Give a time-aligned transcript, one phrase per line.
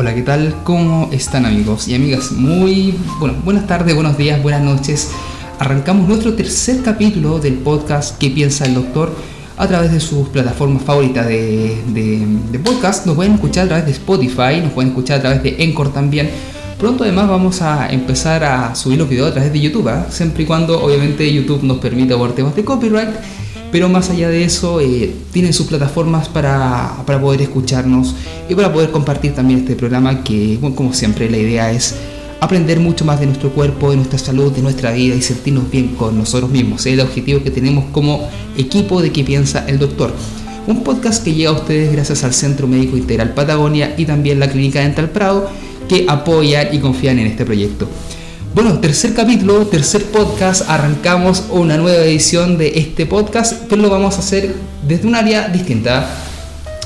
[0.00, 0.54] Hola, ¿qué tal?
[0.64, 2.32] ¿Cómo están amigos y amigas?
[2.32, 5.10] Muy bueno, buenas tardes, buenos días, buenas noches.
[5.58, 9.14] Arrancamos nuestro tercer capítulo del podcast ¿Qué piensa el doctor?
[9.58, 13.04] a través de sus plataformas favoritas de, de, podcast.
[13.04, 16.30] Nos pueden escuchar a través de Spotify, nos pueden escuchar a través de Encore también.
[16.78, 20.04] Pronto además vamos a empezar a subir los videos a través de YouTube, ¿eh?
[20.08, 23.10] siempre y cuando obviamente YouTube nos permita por temas de copyright
[23.72, 28.14] pero más allá de eso, eh, tienen sus plataformas para, para, poder escucharnos
[28.48, 31.94] y para poder compartir también este programa que, como siempre, la idea es
[32.40, 35.94] aprender mucho más de nuestro cuerpo, de nuestra salud, de nuestra vida y sentirnos bien
[35.94, 36.86] con nosotros mismos.
[36.86, 40.12] Es el objetivo que tenemos como equipo de que piensa el doctor.
[40.66, 44.50] Un podcast que llega a ustedes gracias al Centro Médico Integral Patagonia y también la
[44.50, 45.48] Clínica Dental Prado
[45.88, 47.88] que apoyan y confían en este proyecto.
[48.52, 54.16] Bueno, tercer capítulo, tercer podcast, arrancamos una nueva edición de este podcast, pero lo vamos
[54.16, 54.56] a hacer
[54.88, 56.10] desde un área distinta.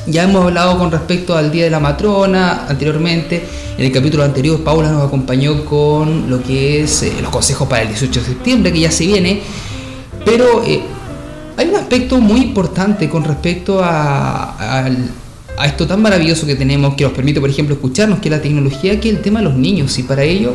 [0.07, 3.43] Ya hemos hablado con respecto al Día de la Matrona anteriormente.
[3.79, 7.81] En el capítulo anterior, Paula nos acompañó con lo que es eh, los consejos para
[7.81, 9.41] el 18 de septiembre, que ya se viene.
[10.23, 10.83] Pero eh,
[11.57, 17.05] hay un aspecto muy importante con respecto a, a, esto tan maravilloso que tenemos, que
[17.05, 19.55] nos permite, por ejemplo, escucharnos, que es la tecnología, que es el tema de los
[19.55, 19.99] niños.
[19.99, 20.53] Y para ello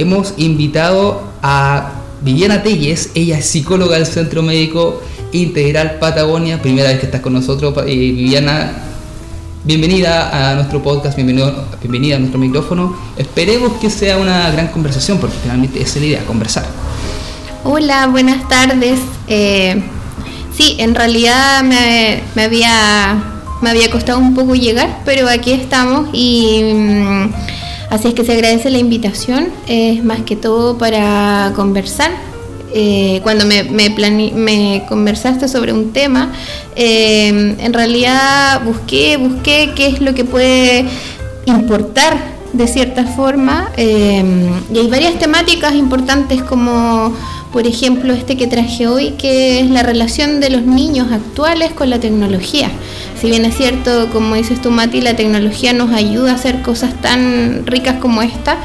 [0.00, 1.90] hemos invitado a
[2.22, 7.34] Viviana Telles, ella es psicóloga del Centro Médico Integral Patagonia, primera vez que estás con
[7.34, 8.72] nosotros, Viviana,
[9.62, 15.18] bienvenida a nuestro podcast, bienvenido, bienvenida a nuestro micrófono, esperemos que sea una gran conversación,
[15.18, 16.64] porque finalmente es la idea, conversar.
[17.62, 19.00] Hola, buenas tardes.
[19.28, 19.82] Eh,
[20.56, 23.22] sí, en realidad me, había,
[23.60, 26.62] me había costado un poco llegar, pero aquí estamos y...
[26.74, 27.30] Mm,
[27.90, 32.12] Así es que se agradece la invitación, es más que todo para conversar.
[32.72, 36.32] Eh, cuando me, conversaste sobre un tema,
[36.76, 40.86] eh, en realidad busqué, busqué qué es lo que puede
[41.46, 44.24] importar de cierta forma eh,
[44.72, 47.14] y hay varias temáticas importantes como
[47.52, 51.90] por ejemplo este que traje hoy que es la relación de los niños actuales con
[51.90, 52.70] la tecnología
[53.20, 56.98] si bien es cierto, como dices tú, Mati, la tecnología nos ayuda a hacer cosas
[57.02, 58.56] tan ricas como esta,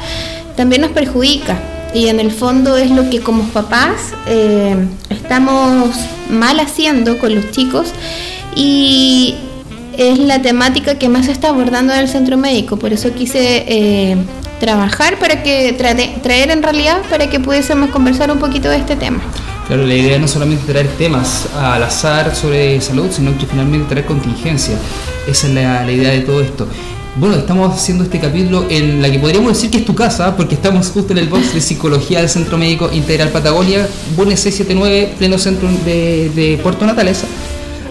[0.56, 1.60] también nos perjudica.
[1.92, 4.74] Y en el fondo es lo que como papás eh,
[5.10, 5.90] estamos
[6.30, 7.88] mal haciendo con los chicos
[8.54, 9.34] y
[9.98, 12.76] es la temática que más se está abordando en el centro médico.
[12.76, 14.16] Por eso quise eh,
[14.60, 19.20] trabajar para que traer en realidad para que pudiésemos conversar un poquito de este tema.
[19.66, 24.06] Claro, la idea no solamente traer temas al azar sobre salud, sino que finalmente traer
[24.06, 24.76] contingencia.
[25.26, 26.68] Esa es la, idea de todo esto.
[27.16, 30.54] Bueno, estamos haciendo este capítulo en la que podríamos decir que es tu casa, porque
[30.54, 35.36] estamos justo en el box de psicología del Centro Médico Integral Patagonia, Buenos 679, pleno
[35.36, 37.24] centro de, Puerto Natales.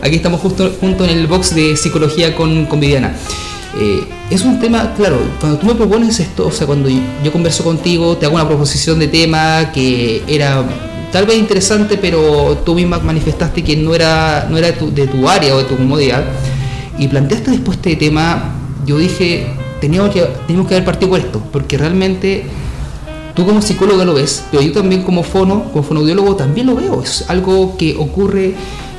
[0.05, 3.15] Aquí estamos justo junto en el box de psicología con, con Viviana.
[3.79, 7.63] Eh, es un tema, claro, cuando tú me propones esto, o sea, cuando yo converso
[7.63, 10.63] contigo, te hago una proposición de tema que era
[11.11, 15.07] tal vez interesante, pero tú misma manifestaste que no era, no era de, tu, de
[15.07, 16.23] tu área o de tu comodidad,
[16.99, 18.53] y planteaste después este tema,
[18.85, 19.47] yo dije,
[19.81, 22.43] teníamos que, teníamos que haber partido por esto, porque realmente
[23.33, 27.01] tú como psicóloga lo ves, pero yo también como fono, como fonoaudiólogo también lo veo,
[27.01, 28.53] es algo que ocurre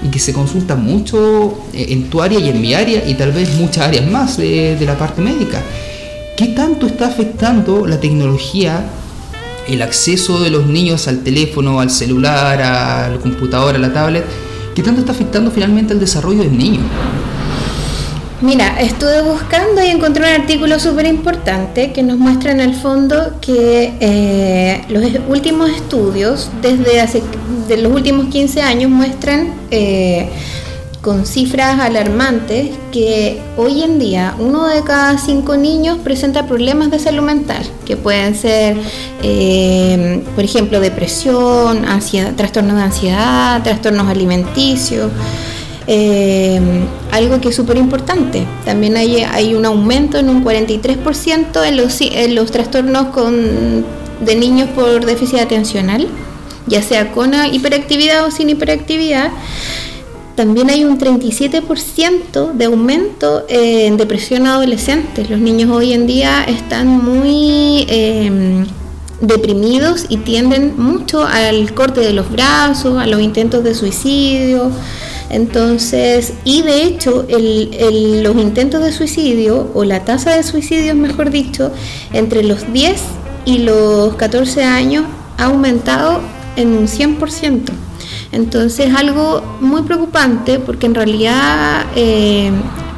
[0.06, 3.32] y que se consulta mucho eh, en tu área y en mi área y tal
[3.32, 5.60] vez muchas áreas más de, la parte médica.
[6.36, 8.84] ¿Qué tanto está afectando la tecnología
[9.66, 14.24] el acceso de los niños al teléfono, al celular, al computador, a la tablet,
[14.76, 16.80] ¿qué tanto está afectando finalmente al desarrollo del niño?
[18.42, 23.40] Mira, estuve buscando y encontré un artículo súper importante que nos muestra en el fondo
[23.40, 27.22] que eh, los últimos estudios, desde hace
[27.66, 30.28] de los últimos 15 años, muestran eh,
[31.00, 36.98] con cifras alarmantes que hoy en día uno de cada cinco niños presenta problemas de
[36.98, 38.76] salud mental, que pueden ser,
[39.22, 45.10] eh, por ejemplo, depresión, ansiedad, trastornos de ansiedad, trastornos alimenticios.
[45.88, 46.60] Eh,
[47.12, 48.44] algo que es súper importante.
[48.64, 53.84] También hay, hay, un aumento en un 43% en los, en los trastornos con,
[54.20, 56.08] de niños por déficit atencional,
[56.66, 59.30] ya sea con hiperactividad o sin hiperactividad
[60.36, 65.24] también hay un 37% de aumento en depresión adolescente.
[65.24, 68.66] Los niños hoy en día están muy em,
[69.22, 74.70] deprimidos y tienden mucho al corte de los brazos, a los intentos de suicidio.
[75.30, 81.72] Entonces, y de hecho, los intentos de suicidio, o la tasa de suicidio, mejor dicho,
[82.12, 83.00] entre los 10
[83.44, 85.04] y los 14 años
[85.38, 86.20] ha aumentado
[86.56, 87.72] en un 100%.
[88.32, 92.50] Entonces algo muy preocupante porque en realidad eh,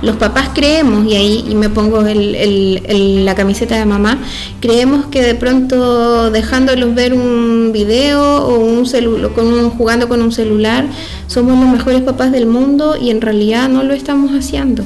[0.02, 4.18] los papás creemos, y ahí y me pongo la camiseta de mamá,
[4.60, 10.32] creemos que de pronto dejándolos ver un video o un celular, con jugando con un
[10.32, 10.86] celular,
[11.26, 14.84] somos los mejores papás del mundo y en realidad no lo estamos haciendo.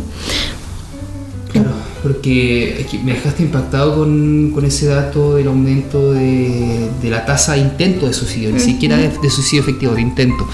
[1.52, 1.70] Claro,
[2.02, 8.14] porque me dejaste impactado con, ese dato del aumento de, la tasa de intento de
[8.14, 10.46] suicidio, ni siquiera de, de suicidio efectivo, de intento.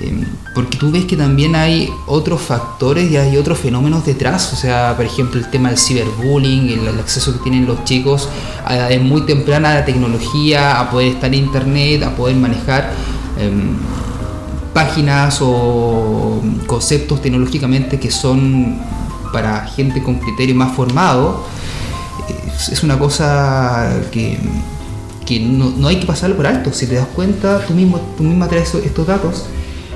[0.00, 0.24] Em,
[0.54, 4.94] porque tú ves que también hay otros factores y hay otros fenómenos detrás, o sea,
[4.96, 8.28] por ejemplo, el tema del ciberbullying, el, acceso que tienen los chicos
[8.64, 12.92] a edades muy temprana a la tecnología, a poder estar en internet, a poder manejar
[13.38, 13.76] em,
[14.72, 18.78] páginas o conceptos tecnológicamente que son
[19.32, 21.44] para gente con criterio más formado.
[22.70, 24.38] Es, una cosa que,
[25.40, 26.72] no, hay que pasarlo por alto.
[26.72, 29.44] Si te das cuenta, tú mismo, tú misma traes estos datos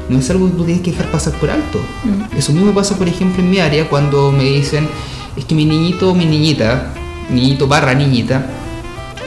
[0.08, 1.80] no es algo que tú tienes que dejar pasar por alto.
[2.04, 2.36] Mm.
[2.36, 4.88] Eso mismo pasa, por ejemplo, en mi área cuando me dicen,
[5.36, 6.94] es que mi niñito o mi niñita,
[7.30, 8.46] niñito barra niñita,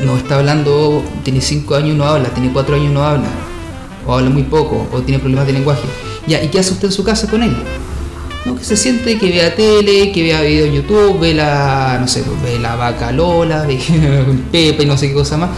[0.04, 3.28] no está hablando, tiene 5 años no habla, tiene 4 años no habla,
[4.08, 5.84] o habla muy poco, o tiene problemas de lenguaje.
[6.28, 7.56] Ya, ¿y qué hace usted en su casa con él?
[8.46, 12.08] No, que se siente, que vea tele, que vea video en YouTube, ve la, no
[12.08, 13.78] sé, ve la vaca Lola, ve
[14.52, 15.52] Pepe y no sé qué cosa más.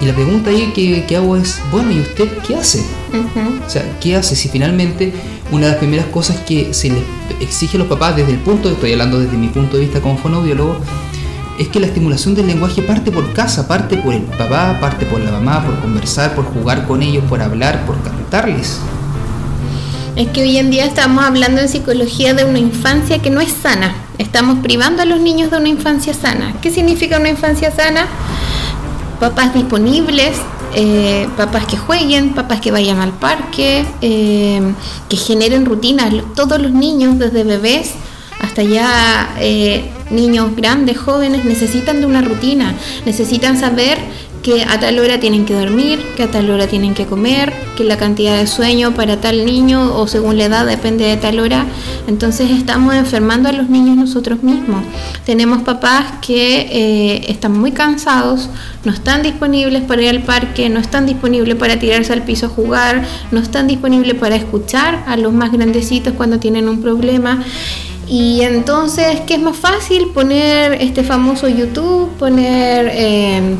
[0.00, 0.72] Y la pregunta ahí
[1.06, 2.84] que, hago es, bueno, ¿y usted qué hace?
[3.18, 5.12] O sea, ¿qué hace si finalmente
[5.50, 7.02] una de las primeras cosas que se les
[7.40, 10.16] exige a los papás desde el punto, estoy hablando desde mi punto de vista como
[10.18, 10.78] fonoaudiólogo,
[11.58, 15.20] es que la estimulación del lenguaje parte por casa, parte por el papá, parte por
[15.20, 18.78] la mamá, por conversar, por jugar con ellos, por hablar, por cantarles.
[20.16, 23.52] Es que hoy en día estamos hablando en psicología de una infancia que no es
[23.52, 23.94] sana.
[24.18, 26.54] Estamos privando a los niños de una infancia sana.
[26.62, 28.06] ¿Qué significa una infancia sana?
[29.20, 30.36] papás disponibles,
[30.74, 34.60] eh, papás que jueguen, papás que vayan al parque, eh,
[35.08, 36.12] que generen rutinas.
[36.34, 37.92] Todos los niños, desde bebés
[38.40, 42.74] hasta ya eh, niños grandes, jóvenes, necesitan de una rutina,
[43.04, 43.98] necesitan saber
[44.46, 47.82] que a tal hora tienen que dormir, que a tal hora tienen que comer, que
[47.82, 51.66] la cantidad de sueño para tal niño o según la edad depende de tal hora.
[52.06, 54.84] Entonces estamos enfermando a los niños nosotros mismos.
[55.24, 58.48] Tenemos papás que eh, están muy cansados,
[58.84, 62.48] no están disponibles para ir al parque, no están disponibles para tirarse al piso a
[62.48, 67.42] jugar, no están disponibles para escuchar a los más grandecitos cuando tienen un problema.
[68.06, 70.10] Y entonces, ¿qué es más fácil?
[70.14, 72.88] Poner este famoso YouTube, poner...
[72.92, 73.56] Eh,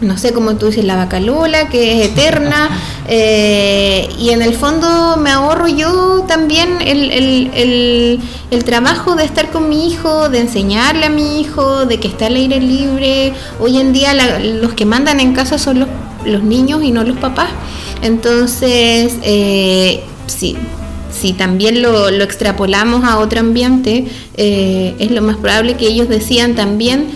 [0.00, 2.70] no sé cómo tú dices, la vaca Lola, que es eterna,
[3.08, 8.20] eh, y en el fondo me ahorro yo también el,
[8.64, 12.34] trabajo de estar con mi hijo, de enseñarle a mi hijo, de que está al
[12.34, 13.32] aire libre.
[13.60, 15.88] Hoy en día los que mandan en casa son los,
[16.24, 17.50] los niños y no los papás.
[18.02, 20.56] Entonces, eh, sí,
[21.12, 24.06] si también lo, extrapolamos a otro ambiente,
[24.36, 27.06] eh, es lo más probable que ellos decían también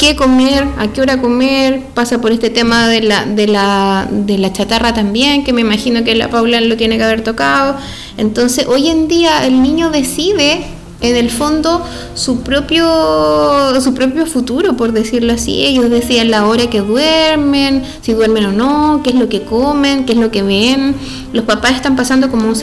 [0.00, 4.38] qué comer, a qué hora comer, pasa por este tema de la, de la, de
[4.38, 7.76] la chatarra también, que me imagino que la Paula lo tiene que haber tocado.
[8.16, 10.62] Entonces, hoy en día el niño decide
[11.02, 11.82] en el fondo
[12.14, 15.64] su propio su propio futuro por decirlo así.
[15.64, 20.04] Ellos decían la hora que duermen si duermen o no qué es lo que comen
[20.04, 20.94] qué es lo que ven.
[21.32, 22.54] Los papás están pasando como un,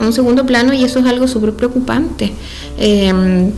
[0.00, 2.32] un segundo plano y eso es algo súper preocupante.
[2.78, 3.52] Em,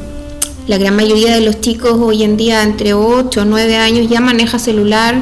[0.68, 4.20] la gran mayoría de los chicos hoy en día entre 8 o 9 años ya
[4.20, 5.18] maneja celular.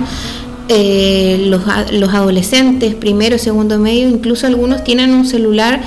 [0.69, 5.81] Eh, los, los adolescentes, primero, segundo medio, incluso algunos tienen un celular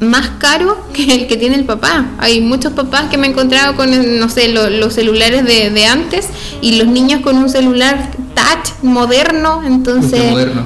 [0.00, 2.06] más caro que el que tiene el papá.
[2.18, 6.28] Hay muchos papás que me he encontrado con, no sé, los celulares de, antes
[6.60, 10.20] y los niños con un celular touch moderno, entonces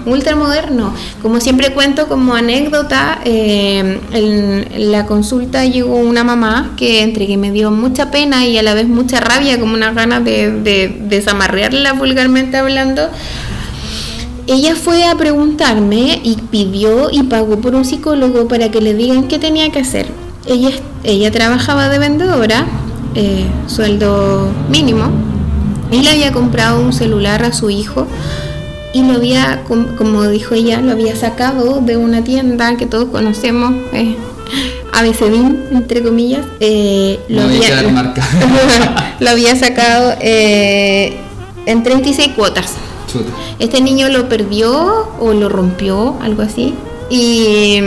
[0.07, 0.93] ultra moderno.
[1.23, 7.37] Como siempre cuento como anécdota, eh, en, la consulta llegó una mamá que entre que
[7.37, 10.97] me dio mucha pena y a la vez mucha rabia, como una ganas de, de
[11.03, 13.09] desamarrearla vulgarmente hablando
[14.51, 19.29] ella fue a preguntarme y pidió y pagó por un psicólogo para que le digan
[19.29, 20.09] qué tenía que hacer.
[20.47, 20.71] Ella,
[21.05, 22.67] ella trabajaba de vendedora,
[23.15, 25.05] eh, sueldo mínimo,
[25.93, 28.07] y le había comprado un celular a su hijo
[28.93, 29.63] y lo había,
[29.97, 34.17] como dijo ella, lo había sacado de una tienda que todos conocemos, eh,
[35.73, 36.45] entre comillas.
[36.59, 37.83] Eh, lo, había,
[39.21, 41.17] lo, había, sacado eh,
[41.67, 42.75] en 36 cuotas.
[43.59, 46.75] Este niño lo perdió o lo rompió, algo así.
[47.11, 47.81] Y,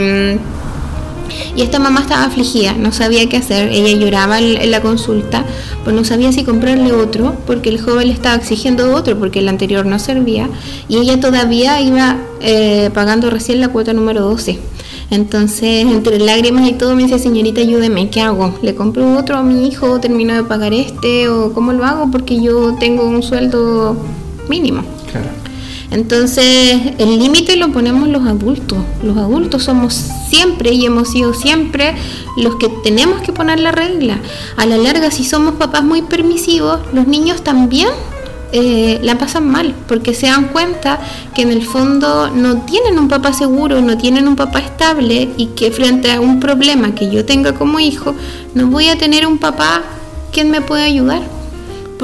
[1.56, 3.68] y esta mamá estaba afligida, no sabía qué hacer.
[3.68, 5.44] Ella lloraba en la consulta,
[5.82, 9.48] pues no sabía si comprarle otro, porque el joven le estaba exigiendo otro, porque el
[9.48, 10.48] anterior no servía.
[10.88, 14.58] Y ella todavía iba eh, pagando recién la cuota número 12.
[15.10, 18.54] Entonces, entre lágrimas y todo, me dice, señorita, ayúdeme, ¿qué hago?
[18.62, 20.00] ¿Le compro otro a mi hijo?
[20.00, 21.28] ¿Termino de pagar este?
[21.28, 22.10] ¿O cómo lo hago?
[22.10, 23.96] Porque yo tengo un sueldo
[24.48, 24.82] mínimo.
[25.90, 28.78] Entonces, el límite lo ponemos los adultos.
[29.02, 29.94] Los adultos somos
[30.28, 31.94] siempre y hemos sido siempre
[32.36, 34.18] los que tenemos que poner la regla.
[34.56, 37.88] A la larga, si somos papás muy permisivos, los niños también
[38.56, 41.00] eh, la pasan mal, porque se dan cuenta
[41.34, 45.46] que en el fondo no tienen un papá seguro, no tienen un papá estable y
[45.56, 48.14] que frente a un problema que yo tenga como hijo,
[48.54, 49.82] no voy a tener un papá
[50.32, 51.33] quien me pueda ayudar.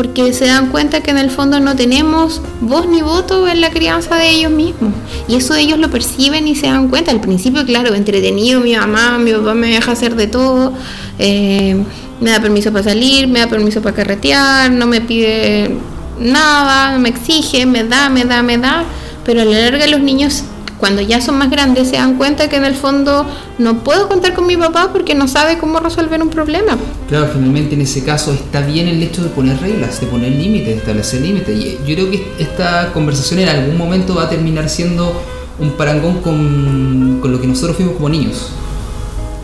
[0.00, 3.68] Porque se dan cuenta que en el fondo no tenemos voz ni voto en la
[3.68, 4.94] crianza de ellos mismos.
[5.28, 7.10] Y eso ellos lo perciben y se dan cuenta.
[7.10, 10.72] Al principio, claro, entretenido, mi mamá, mi papá me deja hacer de todo.
[11.18, 11.76] Eh,
[12.18, 15.76] me da permiso para salir, me da permiso para carretear, no me pide
[16.18, 18.84] nada, me exige, me da, me da, me da,
[19.26, 20.44] pero a la larga los niños
[20.80, 23.26] cuando ya son más grandes se dan cuenta que en el fondo
[23.58, 26.78] no puedo contar con mi papá porque no sabe cómo resolver un problema.
[27.08, 30.68] Claro, finalmente en ese caso está bien el hecho de poner reglas, de poner límites,
[30.68, 31.56] de establecer límites.
[31.58, 35.12] Y yo creo que esta conversación en algún momento va a terminar siendo
[35.58, 38.48] un parangón con, con lo que nosotros fuimos como niños.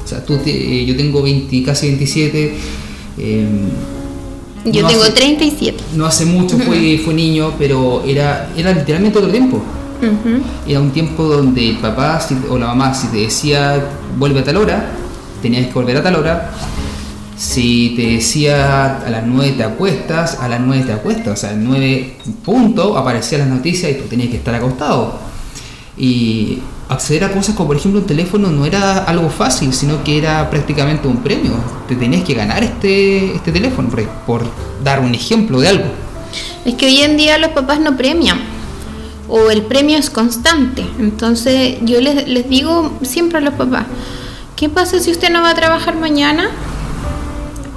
[0.04, 2.54] O sea, tú te, yo tengo 20, casi 27.
[3.18, 3.46] Eh,
[4.64, 5.84] yo no tengo hace- 37.
[5.94, 9.60] No hace mucho fue, fue niño, pero era, era literalmente otro tiempo.
[10.66, 13.82] Era un tiempo donde el papá o la mamá, si te decía
[14.18, 14.90] vuelve a tal hora,
[15.42, 16.50] tenías que volver a tal hora.
[17.36, 21.34] Si te decía a las 9 te acuestas, a las 9 te acuestas.
[21.34, 25.18] O sea, a las 9 punto aparecían las noticias y tú tenías que estar acostado.
[25.98, 30.18] Y acceder a cosas como por ejemplo un teléfono no era algo fácil, sino que
[30.18, 31.52] era prácticamente un premio.
[31.88, 34.42] Te tenías que ganar este, este teléfono, por, por
[34.82, 35.84] dar un ejemplo de algo.
[36.64, 38.55] Es que hoy en día los papás no premian
[39.28, 40.84] o el premio es constante.
[40.98, 43.86] Entonces yo les, digo siempre a los papás,
[44.56, 46.50] ¿qué pasa si usted no va a trabajar mañana?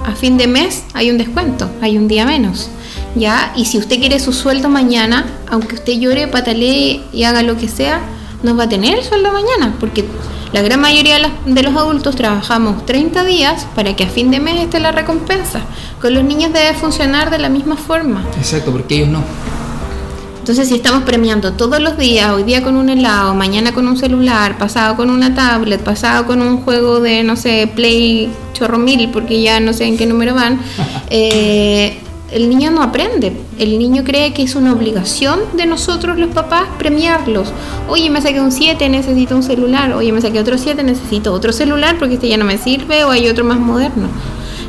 [0.06, 2.70] A fin de mes hay un descuento, hay un día menos.
[3.16, 3.52] ¿Ya?
[3.56, 7.68] Y si usted quiere su sueldo mañana, aunque usted llore, patalee y haga lo que
[7.68, 8.00] sea,
[8.42, 10.04] no va a tener el sueldo mañana, porque
[10.52, 14.60] la gran mayoría de los adultos trabajamos 30 días para que a fin de mes
[14.60, 15.60] esté la recompensa.
[16.00, 18.24] Con los niños debe funcionar de la misma forma.
[18.36, 19.22] Exacto, porque ellos no.
[20.40, 23.98] Entonces, si estamos premiando todos los días, hoy día con un helado, mañana con un
[23.98, 29.10] celular, pasado con una tablet, pasado con un juego de, no sé, Play chorro mil,
[29.10, 30.58] porque ya no sé en qué número van,
[31.10, 31.98] eh,
[32.32, 33.36] el niño no aprende.
[33.58, 37.52] El niño cree que es una obligación de nosotros los papás premiarlos.
[37.86, 39.92] Oye, me saqué un 7, necesito un celular.
[39.92, 43.10] Oye, me saqué otro 7, necesito otro celular porque este ya no me sirve o
[43.10, 44.08] hay otro más moderno.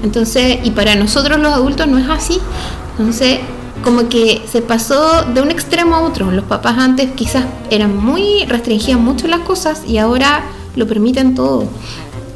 [0.03, 2.39] Entonces, y para nosotros los adultos no es así.
[2.97, 3.39] Entonces,
[3.83, 6.31] como que se pasó de un extremo a otro.
[6.31, 10.43] Los papás antes quizás eran muy, restringían mucho las cosas y ahora
[10.75, 11.67] lo permiten todo.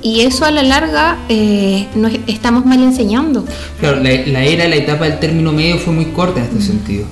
[0.02, 3.44] Y eso a la larga eh, nos estamos mal enseñando.
[3.80, 7.06] Claro, la, la era, la etapa del término medio fue muy corta en este sentido.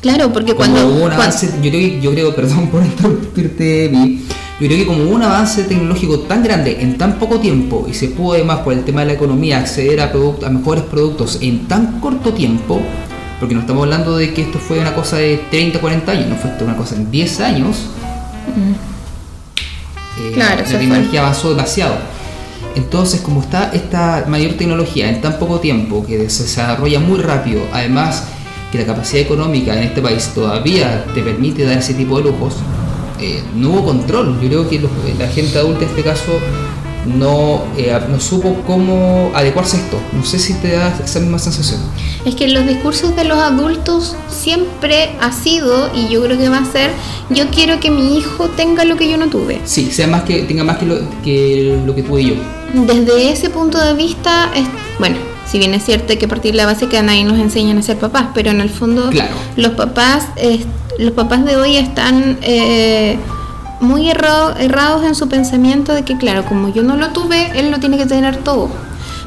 [0.00, 0.88] Claro, porque Como cuando...
[0.88, 3.90] hubo un avance, yo creo, yo creo, perdón por interrumpirte,
[4.60, 7.94] yo creo que como hubo un avance tecnológico tan grande en tan poco tiempo y
[7.94, 11.68] se pudo además por el tema de la economía acceder a, a mejores productos en
[11.68, 12.80] tan corto tiempo,
[13.40, 16.36] porque no estamos hablando de que esto fue una cosa de 30, 40 años, no
[16.36, 17.76] fue esto una cosa en 10 años,
[20.18, 21.94] eh, Claro, la tecnología avanzó demasiado.
[22.76, 27.62] Entonces, como está esta mayor tecnología en tan poco tiempo, que se desarrolla muy rápido,
[27.72, 28.24] además
[28.70, 32.54] que la capacidad económica en este país todavía te permite dar ese tipo de lujos,
[33.20, 34.38] eh, no hubo control.
[34.40, 36.32] Yo creo que los- la gente adulta en este caso
[37.06, 39.98] no, eh, no supo cómo adecuarse a esto.
[40.12, 41.80] No sé si te da esa misma sensación.
[42.24, 46.58] Es que los discursos de los adultos siempre ha sido, y yo creo que va
[46.58, 46.90] a ser,
[47.30, 49.60] yo quiero que mi hijo tenga lo que yo no tuve.
[49.64, 52.34] Sí, sea más que tenga más que lo que, lo que tuve yo.
[52.74, 54.64] Desde ese punto de vista, es,
[54.98, 55.16] bueno,
[55.50, 57.96] si bien es cierto que partir la base que a nadie nos enseñan a ser
[57.98, 59.34] papás, pero en el fondo Claro.
[59.56, 60.64] los papás, eh,
[60.98, 63.16] los papás de hoy están eh,
[63.80, 67.70] muy errado- errados en su pensamiento de que, claro, como yo no lo tuve, él
[67.70, 68.68] lo tiene que tener todo.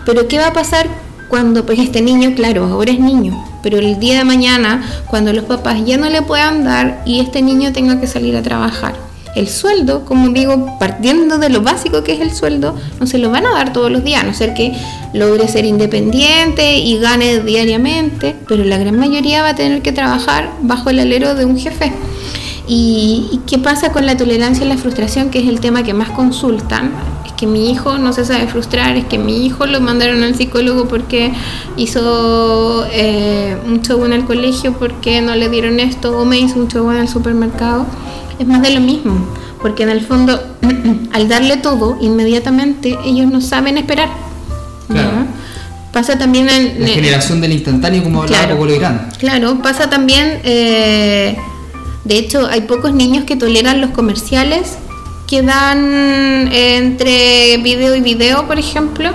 [0.06, 0.88] Pero ¿qué va a pasar
[1.30, 5.46] cuando pues este niño, claro, ahora es niño, pero el día de mañana, cuando los
[5.46, 8.94] papás ya no le puedan dar y este niño tenga que salir a trabajar?
[9.36, 13.32] El sueldo, como digo, partiendo de lo básico que es el sueldo, no se lo
[13.32, 14.74] van a dar todos los días, a no ser que
[15.14, 20.52] logre ser independiente y gane diariamente, pero la gran mayoría va a tener que trabajar
[20.62, 21.92] bajo el alero de un jefe.
[22.68, 25.94] ¿Y, y qué pasa con la tolerancia y la frustración, que es el tema que
[25.94, 26.92] más consultan?
[27.26, 30.36] Es que mi hijo no se sabe frustrar, es que mi hijo lo mandaron al
[30.36, 31.34] psicólogo porque
[31.78, 36.60] hizo eh, un show en el colegio, porque no le dieron esto, o me hizo
[36.60, 37.86] un show en el supermercado.
[38.40, 39.28] Es más de lo mismo,
[39.62, 40.42] porque en el fondo,
[41.12, 44.10] al darle todo, inmediatamente ellos no saben esperar.
[44.88, 45.26] Claro.
[45.92, 46.82] Pasa también en...
[46.82, 48.58] La generación del instantáneo, como hablaba Claro.
[48.58, 49.18] Coco Legrand.
[49.18, 51.38] Claro, pasa también, eh,
[52.06, 54.78] de hecho, hay pocos niños que toleran los comerciales
[55.28, 59.10] que dan entre video y video, por ejemplo.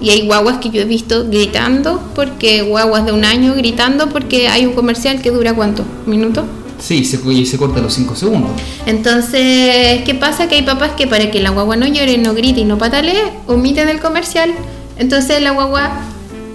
[0.00, 4.48] Y hay guaguas que yo he visto gritando, porque guaguas de un año gritando porque
[4.48, 6.44] hay un comercial que dura cuánto, minutos.
[6.80, 8.50] Sí, se, y se corta los 5 segundos.
[8.86, 10.48] Entonces, ¿qué pasa?
[10.48, 13.32] Que hay papás que para que la guagua no llore, no grite y no patalee,
[13.46, 14.52] omiten el comercial.
[14.98, 15.92] Entonces la guagua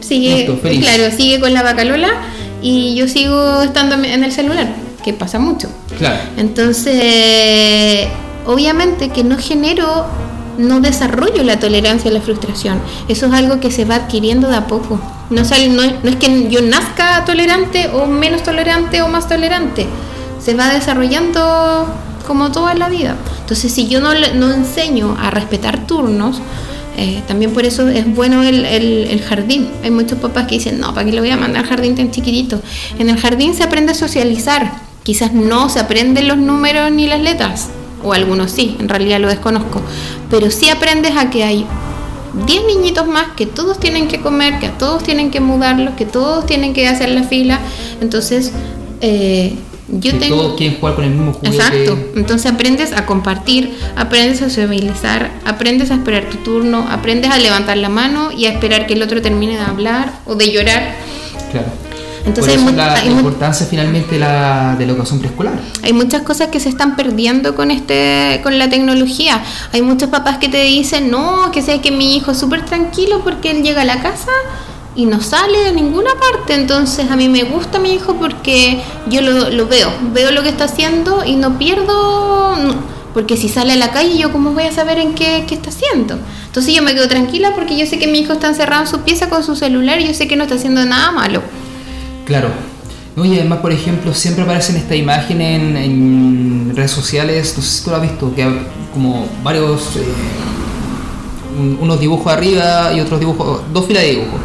[0.01, 0.45] sigue,
[0.79, 2.09] claro, sigue con la bacalola
[2.61, 4.67] y yo sigo estando en el celular,
[5.07, 5.69] que pasa mucho.
[5.97, 6.19] Claro.
[6.35, 8.07] Entonces,
[8.45, 10.05] obviamente que no genero,
[10.57, 12.79] no desarrollo la tolerancia a la frustración.
[13.07, 14.99] Eso es algo que se va adquiriendo de a poco.
[15.29, 19.85] No, sale, no, no es que yo nazca tolerante o menos tolerante o más tolerante.
[20.43, 21.85] Se va desarrollando
[22.25, 23.15] como toda la vida.
[23.41, 26.41] Entonces, si yo no, no enseño a respetar turnos,
[26.97, 29.69] eh, también por eso es bueno el, el- el jardín.
[29.83, 32.09] Hay muchos papás que dicen, no, ¿para qué le voy a mandar al jardín tan
[32.11, 32.59] chiquitito?
[32.97, 34.86] En el jardín se aprende a socializar.
[35.07, 37.69] Quizás no se aprenden los números ni las letras,
[38.03, 39.81] o algunos sí, en realidad lo desconozco.
[40.29, 41.65] Pero sí aprendes a que hay
[42.45, 46.03] 10 niñitos más que todos tienen que comer, que a todos tienen que mudarlos, que
[46.03, 47.61] todos tienen que hacer la fila.
[48.01, 48.51] Entonces,
[48.99, 49.55] eh,
[49.87, 50.35] yo que tengo...
[50.35, 51.55] todos quieren jugar con el mismo juguete.
[51.55, 51.97] Exacto.
[52.17, 57.77] Entonces aprendes a compartir, aprendes a sociabilizar, aprendes a esperar tu turno, aprendes a levantar
[57.77, 60.95] la mano y a esperar que el otro termine de hablar o de llorar.
[61.49, 61.86] Claro.
[62.27, 65.59] Entonces Por hay, eso la, hay la mu- importancia finalmente la, de la educación preescolar.
[65.81, 69.41] hay muchas cosas que se están perdiendo con este con la tecnología.
[69.73, 73.21] Hay muchos papás que te dicen, no, que sé que mi hijo es súper tranquilo
[73.23, 74.31] porque él llega a la casa
[74.95, 76.53] y no sale de ninguna parte.
[76.55, 80.49] Entonces a mí me gusta mi hijo porque yo lo, lo veo, veo lo que
[80.49, 82.55] está haciendo y no pierdo...
[82.57, 82.75] no,
[83.13, 85.69] Porque si sale a la calle, yo cómo voy a saber en qué, qué está
[85.69, 86.17] haciendo.
[86.47, 88.99] Entonces yo me quedo tranquila porque yo sé que mi hijo está encerrado en su
[89.01, 91.41] pieza con su celular y yo sé que no está haciendo nada malo.
[92.27, 92.49] Claro.
[93.15, 97.89] Y además, por ejemplo, siempre aparecen esta imagen en, redes sociales, no sé si tú
[97.89, 100.03] lo has visto, que hay como varios, eh,
[101.57, 104.39] un- unos dibujos arriba y otros dibujos, dos filas de dibujos.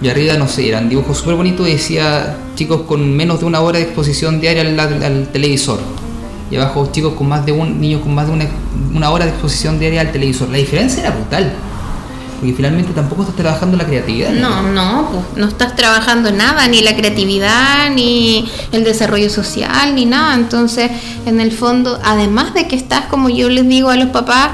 [0.00, 3.60] Y arriba, no sé, eran dibujos súper bonitos y decía chicos con menos de una
[3.60, 5.80] hora de exposición diaria al, televisor.
[6.50, 8.48] Y abajo chicos con más de un, niños con más de
[8.94, 10.48] una hora de exposición diaria al televisor.
[10.48, 11.52] La diferencia era brutal.
[12.36, 14.30] Porque finalmente tampoco estás trabajando la creatividad.
[14.30, 20.04] No, no, pues no estás trabajando nada, ni la creatividad, ni el desarrollo social, ni
[20.04, 20.34] nada.
[20.34, 20.90] Entonces,
[21.24, 24.50] en el fondo, además de que estás, como yo les digo a los papás,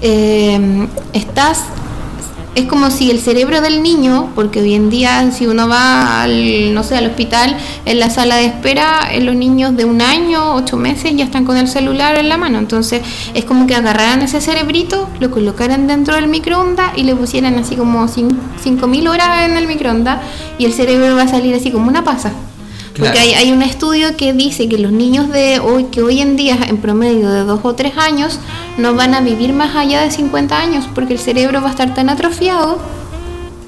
[0.00, 1.64] eh, estás,
[2.56, 6.74] es como si el cerebro del niño, porque hoy en día si uno va al,
[6.74, 10.54] no sé, al hospital, en la sala de espera, eh, los niños de un año,
[10.54, 12.58] ocho meses, ya están con el celular en la mano.
[12.58, 13.02] Entonces,
[13.34, 17.76] es como que agarraran ese cerebrito, lo colocaran dentro del microondas y le pusieran así
[17.76, 20.18] como cin- 5.000 horas en el microondas
[20.58, 22.32] y el cerebro va a salir así como una pasa.
[22.98, 26.36] Porque hay, hay un estudio que dice que los niños de hoy, que hoy en
[26.36, 28.38] día en promedio de 2 o 3 años,
[28.78, 31.94] no van a vivir más allá de 50 años porque el cerebro va a estar
[31.94, 32.78] tan atrofiado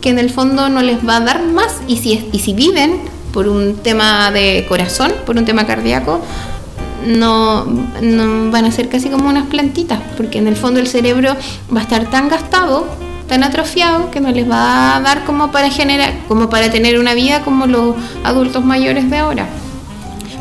[0.00, 1.80] que en el fondo no les va a dar más.
[1.86, 3.00] Y si, y si viven
[3.32, 6.20] por un tema de corazón, por un tema cardíaco,
[7.06, 11.36] no, no van a ser casi como unas plantitas, porque en el fondo el cerebro
[11.74, 12.86] va a estar tan gastado,
[13.28, 17.14] tan atrofiado, que no les va a dar como para generar, como para tener una
[17.14, 19.46] vida como los adultos mayores de ahora.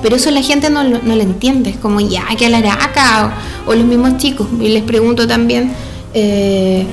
[0.01, 3.33] Pero eso la gente no no lo entiende, es como ya, que la araca,
[3.65, 4.47] o, o los mismos chicos.
[4.59, 5.73] Y les pregunto también,
[6.13, 6.85] eh,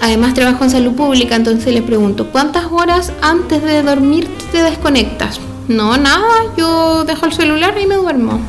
[0.00, 5.40] además trabajo en salud pública, entonces les pregunto, ¿cuántas horas antes de dormir te desconectas?
[5.68, 8.40] No, nada, yo dejo el celular y me duermo.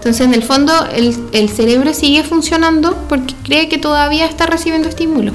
[0.00, 5.32] Entonces, en el fondo, el, cerebro sigue funcionando porque cree que todavía está recibiendo estímulo.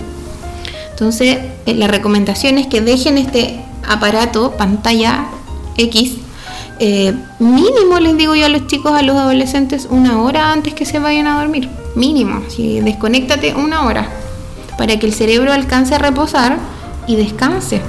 [0.89, 5.27] Entonces, eh, la recomendación es que dejen este aparato, pantalla
[5.77, 6.13] X,
[6.79, 10.87] eh, mínimo les digo yo a los chicos, a los adolescentes, una hora antes que
[10.87, 11.69] se vayan a dormir.
[11.93, 14.09] Mínimo, si desconéctate una hora
[14.79, 16.57] para que el cerebro alcance a reposar
[17.05, 17.81] y descanse.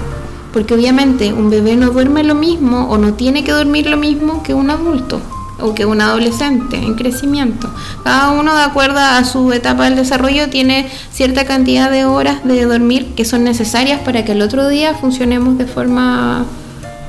[0.52, 4.42] Porque obviamente un bebé no duerme lo mismo o no tiene que dormir lo mismo
[4.42, 5.22] que un adulto
[5.60, 7.70] o que un adolescente en crecimiento.
[8.04, 12.64] Cada uno de acuerdo a su etapa del desarrollo tiene cierta cantidad de horas de
[12.64, 16.44] dormir que son necesarias para que el otro día funcionemos de forma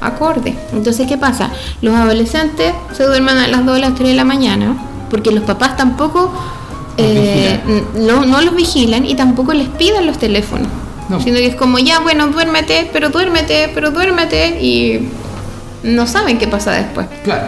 [0.02, 0.56] acorde.
[0.74, 1.50] Entonces, ¿qué pasa?
[1.82, 4.78] Los adolescentes se duermen a las 2 o las 3 de la mañana
[5.10, 6.32] porque los papás tampoco
[6.98, 7.60] eh,
[7.96, 10.68] no, no los vigilan y tampoco les piden los teléfonos.
[11.10, 11.22] No.
[11.22, 15.08] Sino que es como, ya, bueno, duérmete, pero duérmete, pero duérmete y
[15.84, 17.08] no saben qué pasa después.
[17.24, 17.48] Claro.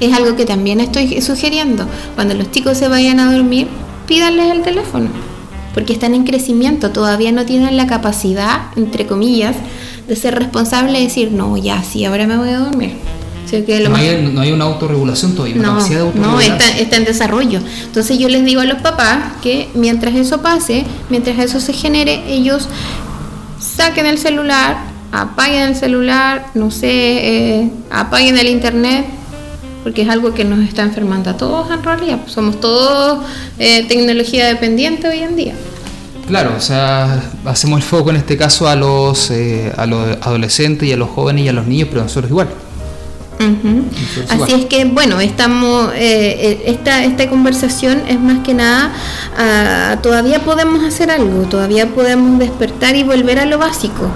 [0.00, 1.86] Es algo que también estoy sugiriendo.
[2.14, 3.68] Cuando los chicos se vayan a dormir,
[4.06, 5.08] pídanles el teléfono,
[5.74, 9.56] porque están en crecimiento, todavía no tienen la capacidad, entre comillas,
[10.06, 12.94] de ser responsables y decir, no, ya, sí, ahora me voy a dormir.
[13.88, 15.80] no, hay, una autorregulación todavía, no,
[16.14, 17.60] No, está, está, en desarrollo.
[17.84, 22.24] Entonces yo les digo a los papás que mientras eso pase, mientras eso se genere,
[22.28, 22.68] ellos
[23.58, 24.76] saquen el celular,
[25.12, 29.06] apaguen el celular, no sé, eh, apaguen el internet,
[29.82, 32.20] porque es algo que nos está enfermando a todos en realidad.
[32.26, 33.24] Somos todos
[33.58, 35.54] eh, tecnología dependiente hoy en día.
[36.26, 40.86] Claro, o sea, hacemos el foco en este caso a los, eh, a los adolescentes
[40.86, 42.48] y a los jóvenes y a los niños, pero nosotros igual.
[44.28, 48.92] Así es que, bueno, estamos, eh, esta, esta conversación es más que nada,
[49.38, 54.10] ah, todavía podemos hacer algo, todavía podemos despertar y volver a lo básico,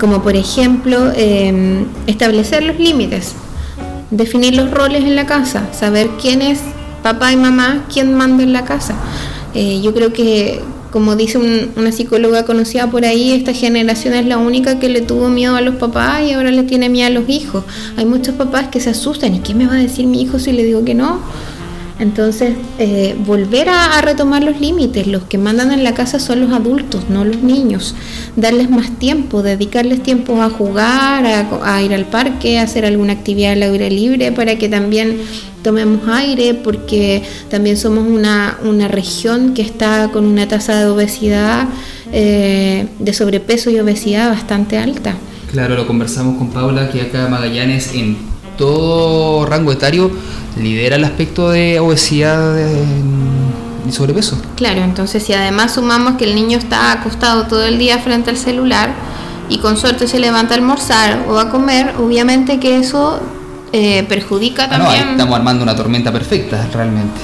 [0.00, 3.36] como por ejemplo em, establecer los límites
[4.10, 6.60] definir los roles en la casa, saber quién es
[7.02, 8.94] papá y mamá, quién manda en la casa.
[9.54, 11.38] Eh, yo creo que, como dice
[11.76, 15.60] una psicóloga conocida por ahí, esta generación es la única que le tuvo miedo a
[15.60, 17.64] los papás y ahora le tiene miedo a los hijos.
[17.96, 20.52] Hay muchos papás que se asustan, ¿y qué me va a decir mi hijo si
[20.52, 21.20] le digo que no?
[21.98, 25.06] Entonces, eh, volver a, retomar los límites.
[25.06, 27.94] Los que mandan en la casa son los adultos, no los niños.
[28.36, 33.52] Darles más tiempo, dedicarles tiempo a jugar, a, ir al parque, a hacer alguna actividad
[33.52, 35.18] al aire libre para que también
[35.62, 41.68] tomemos aire, porque también somos una, región que está con una tasa de obesidad,
[42.12, 45.14] eh, de sobrepeso y obesidad bastante alta.
[45.52, 48.16] Claro, lo conversamos con Paula, que acá Magallanes en
[48.58, 50.10] todo rango etario
[50.56, 52.56] lidera el aspecto de obesidad
[53.86, 54.40] y sobrepeso.
[54.56, 58.36] Claro, entonces si además sumamos que el niño está acostado todo el día frente al
[58.36, 58.92] celular
[59.48, 63.20] y con suerte se levanta a almorzar o a comer, obviamente que eso
[63.72, 65.10] eh, perjudica ah, también.
[65.10, 67.20] estamos armando una tormenta perfecta realmente.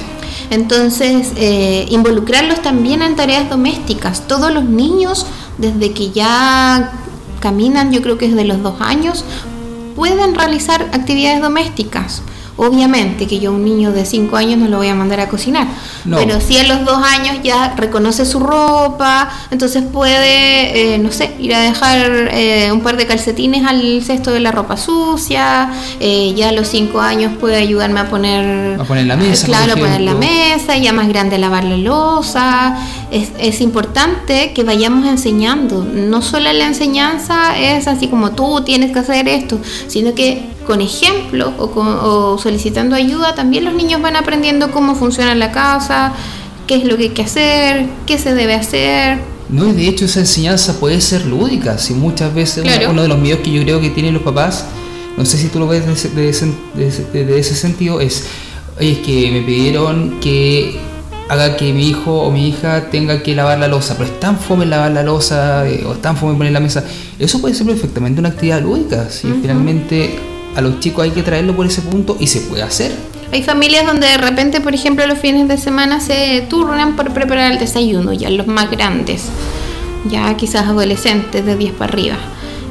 [0.49, 4.27] Entonces, eh, involucrarlos también en tareas domésticas.
[4.27, 5.25] Todos los niños,
[5.57, 6.91] desde que ya
[7.39, 9.23] caminan, yo creo que desde los dos años,
[9.95, 12.21] pueden realizar actividades domésticas.
[12.63, 15.27] Obviamente que yo a un niño de 5 años no lo voy a mandar a
[15.27, 15.67] cocinar,
[16.07, 21.33] pero si a los 2 años ya reconoce su ropa, entonces puede, eh, no sé,
[21.39, 26.35] ir a dejar eh, un par de calcetines al cesto de la ropa sucia, eh,
[26.35, 28.79] ya a los 5 años puede ayudarme a poner...
[28.79, 29.47] A poner la mesa.
[29.47, 32.77] Claro, a poner la mesa, ya más grande lavar la losa.
[33.09, 38.91] Es, es importante que vayamos enseñando, no solo la enseñanza es así como tú tienes
[38.91, 44.71] que hacer esto, sino que con ejemplo o, solicitando ayuda, también los niños van aprendiendo
[44.71, 46.13] cómo funciona la casa,
[46.65, 49.19] qué es lo que hay que hacer, qué se debe hacer.
[49.49, 53.19] No, y de hecho esa enseñanza puede ser lúdica, si muchas veces uno de los
[53.19, 54.63] miedos que yo creo que tienen los papás,
[55.17, 58.27] no sé si tú lo ves de ese, sentido, es,
[58.79, 60.79] oye, es que me pidieron que
[61.27, 64.39] haga que mi hijo o mi hija tenga que lavar la losa, pero es tan
[64.39, 66.85] fome lavar la losa eh, o es tan fome poner la mesa.
[67.19, 71.55] Eso puede ser perfectamente una actividad lúdica, si finalmente a los chicos hay que traerlo
[71.55, 72.91] por ese punto y se puede hacer.
[73.31, 77.53] Hay familias donde de repente, por ejemplo, los fines de semana se turnan por preparar
[77.53, 79.23] el desayuno, ya los más grandes,
[80.09, 82.17] ya quizás adolescentes de 10 para arriba.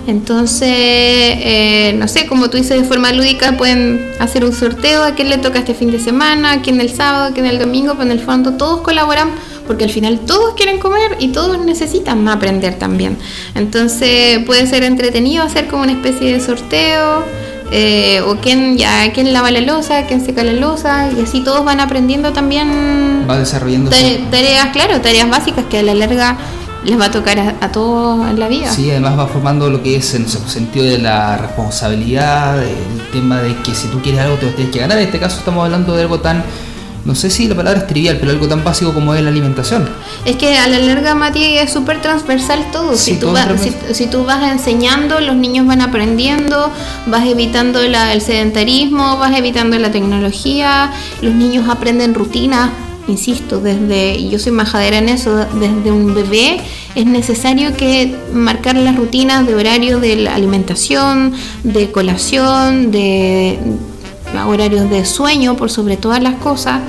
[0.07, 5.15] Entonces, eh, no sé, como tú dices, de forma lúdica pueden hacer un sorteo a
[5.15, 7.93] quién le toca este fin de semana, a quién el sábado, a quién el domingo,
[7.93, 9.31] pero en el fondo todos colaboran
[9.67, 13.17] porque al final todos quieren comer y todos necesitan aprender también.
[13.55, 17.25] Entonces puede ser entretenido hacer como una especie de sorteo
[17.71, 21.65] eh, o quién ya quién lava la losa, quién seca la losa y así todos
[21.65, 26.37] van aprendiendo también va desarrollando tareas, claro, tareas básicas que a la larga
[26.85, 28.73] les va a tocar a, todos en la vida.
[28.73, 33.43] Sí, además va formando lo que es en el sentido de la responsabilidad, el tema
[33.43, 34.99] de que si tú quieres algo te lo tienes que ganar.
[34.99, 36.43] En este caso estamos hablando de algo tan
[37.05, 39.89] no sé si la palabra es trivial, pero algo tan básico como es la alimentación.
[40.25, 42.97] Es que a la larga, Mati, es súper transversal todo.
[42.97, 43.49] si, tú vas,
[43.93, 46.71] si, tú vas enseñando, los niños van aprendiendo,
[47.07, 52.71] vas evitando el sedentarismo, vas evitando la tecnología, los niños aprenden rutinas.
[53.09, 56.61] Insisto, desde, yo soy majadera en eso, desde un bebé
[56.95, 61.33] es necesario que marcar las rutinas de horario de la alimentación,
[61.65, 63.59] de colación, de
[64.47, 66.81] horarios de sueño por sobre todas las cosas,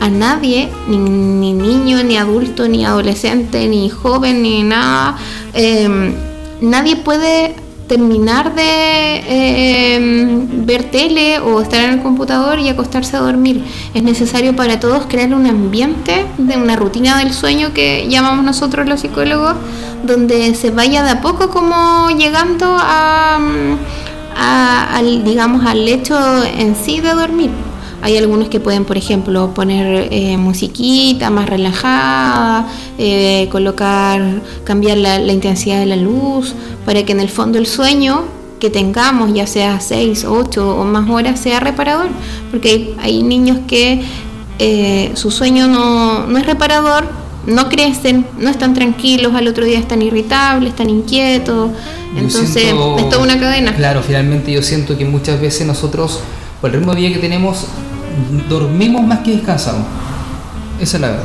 [0.00, 5.16] a nadie, ni, niño, ni adulto, ni adolescente, ni joven, ni nada,
[5.54, 6.12] em,
[6.60, 7.54] nadie puede
[7.86, 13.62] terminar de em, ver tele o estar en el computador y acostarse a dormir.
[13.92, 18.88] Es necesario para todos crear un ambiente de una rutina del sueño que llamamos nosotros
[18.88, 19.54] los psicólogos,
[20.02, 23.38] donde se vaya de a poco como llegando a
[24.36, 27.50] al, digamos, al hecho en sí de dormir.
[28.04, 32.68] Hay algunos que pueden, por ejemplo, poner eh, musiquita más relajada,
[32.98, 38.24] eh, colocar, cambiar la, intensidad de la luz, para que en el fondo el sueño
[38.60, 42.08] que tengamos, ya sea 6, 8 o más horas, sea reparador.
[42.50, 44.02] Porque hay, niños que
[44.58, 49.78] eh, su sueño no, no es reparador, no crecen, no están tranquilos, al otro día
[49.78, 51.70] están irritables, están inquietos.
[52.16, 53.74] Entonces, es toda una cadena.
[53.74, 56.20] Claro, finalmente yo siento que muchas veces nosotros,
[56.60, 57.66] por el ritmo de vida que tenemos,
[58.48, 59.86] dormimos más que descansamos.
[60.80, 61.24] Esa es la verdad.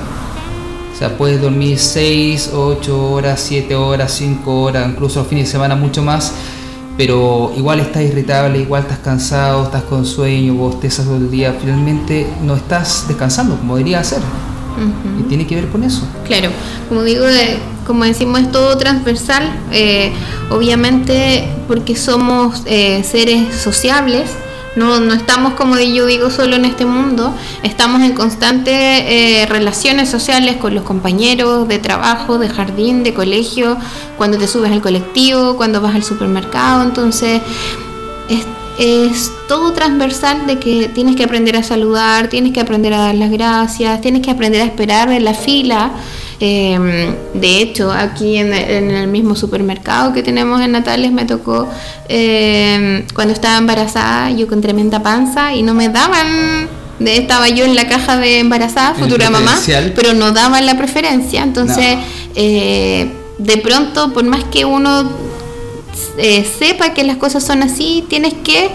[0.94, 5.52] O sea, puedes dormir 6, 8 horas, 7 horas, 5 horas, incluso los fines de
[5.52, 6.34] semana mucho más,
[6.98, 12.28] pero igual estás irritable, igual estás cansado, estás con sueño, bostezas todo el día, finalmente
[12.44, 14.02] no estás descansando como debería
[15.20, 16.08] Y tiene que ver con eso.
[16.26, 16.50] Claro,
[16.88, 17.26] como digo,
[17.86, 20.12] como decimos, es todo transversal, eh,
[20.50, 24.30] obviamente porque somos eh, seres sociables
[24.76, 30.10] no, no estamos, como yo digo, solo en este mundo, estamos en constantes eh, relaciones
[30.10, 33.78] sociales con los compañeros de trabajo, de jardín, de colegio,
[34.18, 37.42] cuando te subes al colectivo, cuando vas al supermercado, entonces
[38.30, 38.46] es,
[38.80, 43.16] es todo transversal de que tienes que aprender a saludar, tienes que aprender a dar
[43.16, 45.92] las gracias, tienes que aprender a esperar en la fila.
[46.40, 51.68] Em, de hecho, aquí en, el mismo supermercado que tenemos en Natales me tocó
[52.08, 57.66] em, cuando estaba embarazada, yo con tremenda panza y no me daban de, estaba yo
[57.66, 59.60] en la caja de embarazada, futura mamá,
[59.94, 61.44] pero no daban la preferencia.
[61.44, 61.98] Entonces,
[62.36, 65.29] eh, de pronto, por más que uno
[66.18, 68.70] eh, sepa que las cosas son así, tienes que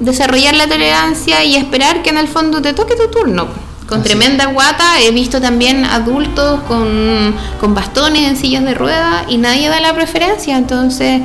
[0.00, 3.48] desarrollar la tolerancia y esperar que en el fondo te toque tu turno
[3.92, 5.00] con tremenda guata.
[5.00, 9.94] He visto también adultos con, con bastones en sillas de ruedas y nadie da la
[9.94, 10.56] preferencia.
[10.56, 11.20] Entonces,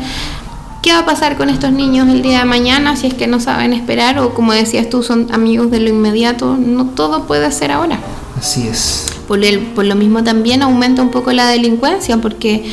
[0.83, 3.39] ¿qué va a pasar con estos niños el día de mañana si es que no
[3.39, 6.57] saben esperar o como decías tú, son amigos de lo inmediato?
[6.57, 7.99] No todo puede ser ahora.
[8.37, 9.07] Así es.
[9.27, 12.69] Por, el, por lo mismo también aumenta un poco la delincuencia porque...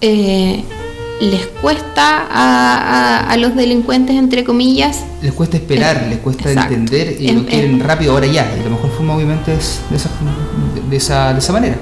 [0.00, 0.64] Eh,
[1.20, 5.04] les cuesta a, los delincuentes, entre comillas.
[5.22, 8.52] Les cuesta esperar, les cuesta entender y lo quieren rápido, ahora ya.
[8.58, 10.10] Y la mejor forma, obviamente, es de esa,
[10.88, 11.78] de esa, de esa manera.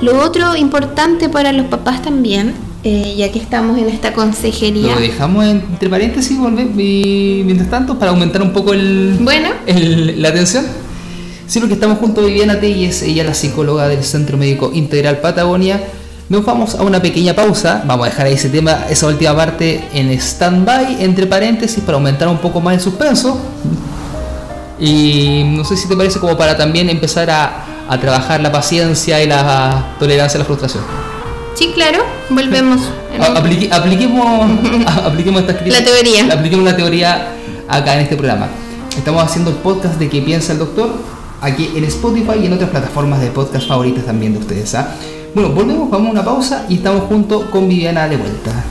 [0.00, 2.54] Lo otro importante para los papás también,
[2.84, 4.94] eh, ya que estamos en esta consejería.
[4.94, 9.48] Lo dejamos entre paréntesis y mientras tanto, para aumentar un poco el, bueno.
[9.66, 10.64] la atención.
[11.46, 15.80] Sí, que estamos junto a Viviana Telles, ella la psicóloga del Centro Médico Integral Patagonia
[16.28, 17.82] nos vamos a una pequeña pausa.
[17.86, 22.38] Vamos a dejar ese tema, esa última parte en stand-by, entre paréntesis, para aumentar un
[22.38, 23.40] poco más el suspenso.
[24.78, 27.64] Y no sé si te parece como para también empezar a,
[28.00, 30.84] trabajar la paciencia y la tolerancia a la frustración.
[31.54, 32.82] Sí, claro, volvemos.
[33.72, 34.50] apliquemos,
[35.04, 36.28] apliquemos esta La teoría.
[36.30, 37.28] Apliquemos la teoría
[37.66, 38.48] acá en este programa.
[38.96, 40.92] Estamos haciendo el podcast de qué piensa el doctor
[41.40, 44.74] aquí en Spotify y en otras plataformas de podcast favoritas también de ustedes.
[44.74, 44.94] ¿ah?
[45.34, 48.64] Bueno, volvemos, vamos a una pausa y estamos junto con Viviana de vuelta.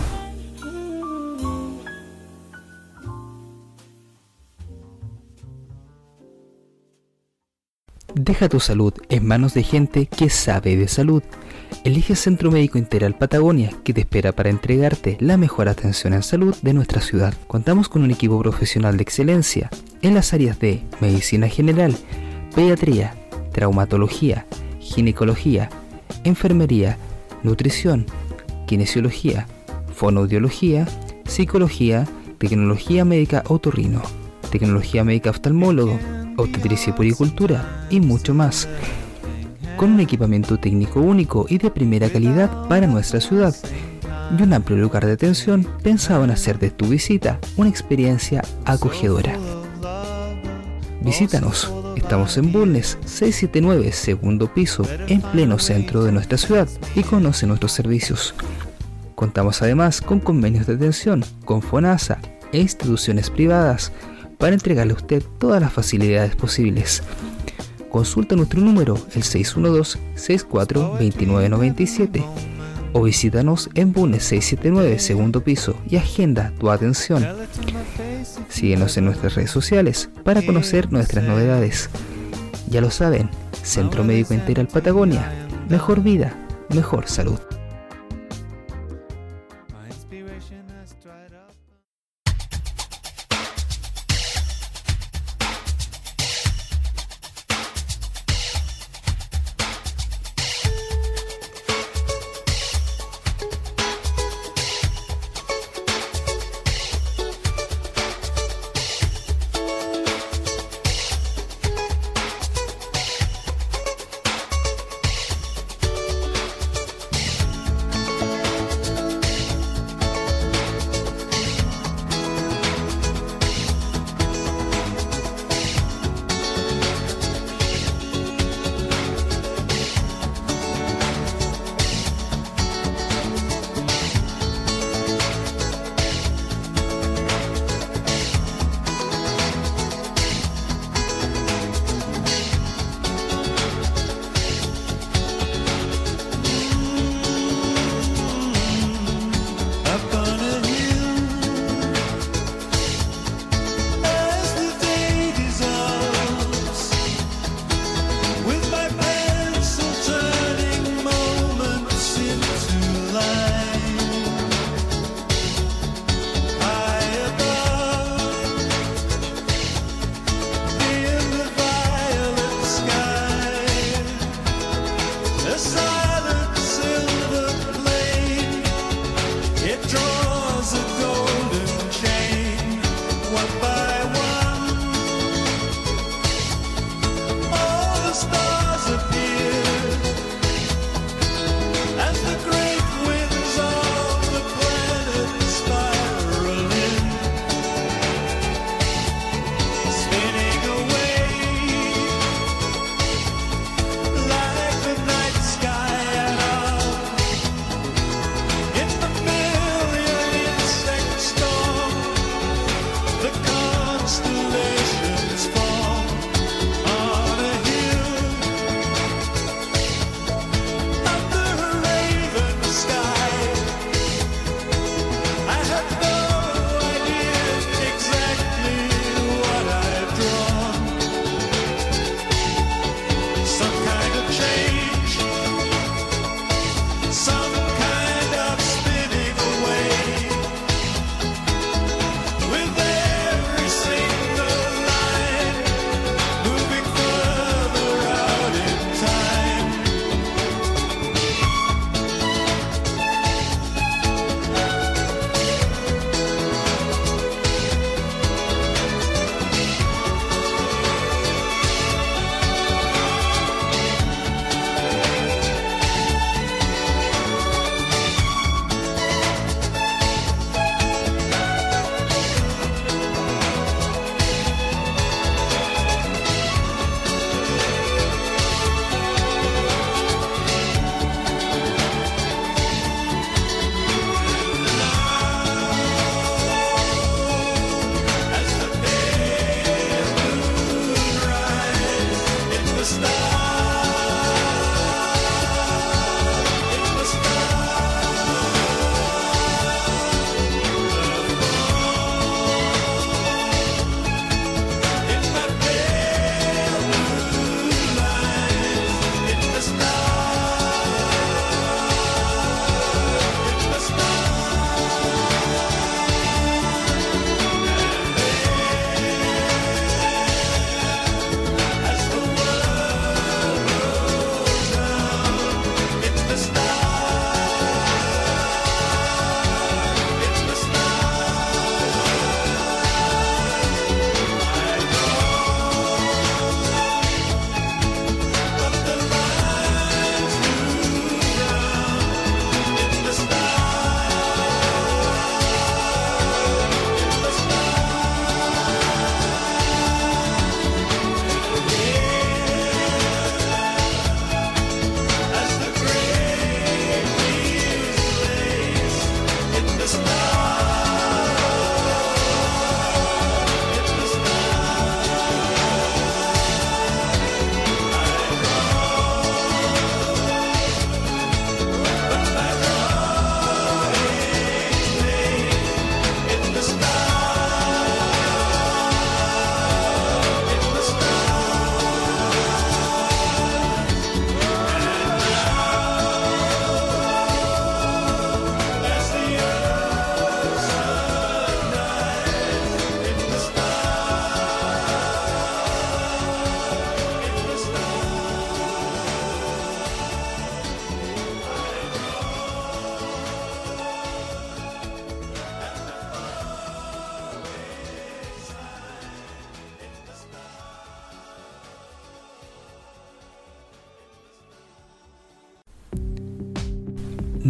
[8.15, 11.21] Deja tu salud en manos de gente que sabe de salud.
[11.83, 16.55] Elige Centro Médico Integral Patagonia, que te espera para entregarte la mejor atención en salud
[16.61, 17.35] de nuestra ciudad.
[17.45, 19.69] Contamos con un equipo profesional de excelencia
[20.01, 21.95] en las áreas de medicina general,
[22.55, 23.13] pediatría,
[23.51, 24.47] traumatología,
[24.79, 25.69] ginecología,
[26.23, 26.97] enfermería,
[27.43, 28.05] nutrición,
[28.65, 29.47] kinesiología,
[29.93, 30.87] fonoaudiología,
[31.25, 34.01] psicología, tecnología médica otorrino,
[34.51, 35.99] tecnología médica oftalmólogo,
[36.37, 38.67] obstetricia y puricultura y mucho más.
[39.75, 43.55] Con un equipamiento técnico único y de primera calidad para nuestra ciudad
[44.37, 49.37] y un amplio lugar de atención pensado en hacer de tu visita una experiencia acogedora.
[51.01, 51.71] Visítanos
[52.07, 57.73] Estamos en Bulnes 679, segundo piso, en pleno centro de nuestra ciudad y conoce nuestros
[57.73, 58.33] servicios.
[59.13, 62.19] Contamos además con convenios de atención con FONASA
[62.53, 63.91] e instituciones privadas
[64.37, 67.03] para entregarle a usted todas las facilidades posibles.
[67.91, 72.23] Consulta nuestro número, el 612-64-2997
[72.93, 77.25] o visítanos en Bulnes 679, segundo piso y agenda tu atención.
[78.49, 81.89] Síguenos en nuestras redes sociales para conocer nuestras novedades.
[82.69, 83.29] Ya lo saben,
[83.63, 85.47] Centro Médico Integral Patagonia.
[85.69, 86.33] Mejor vida,
[86.69, 87.39] mejor salud.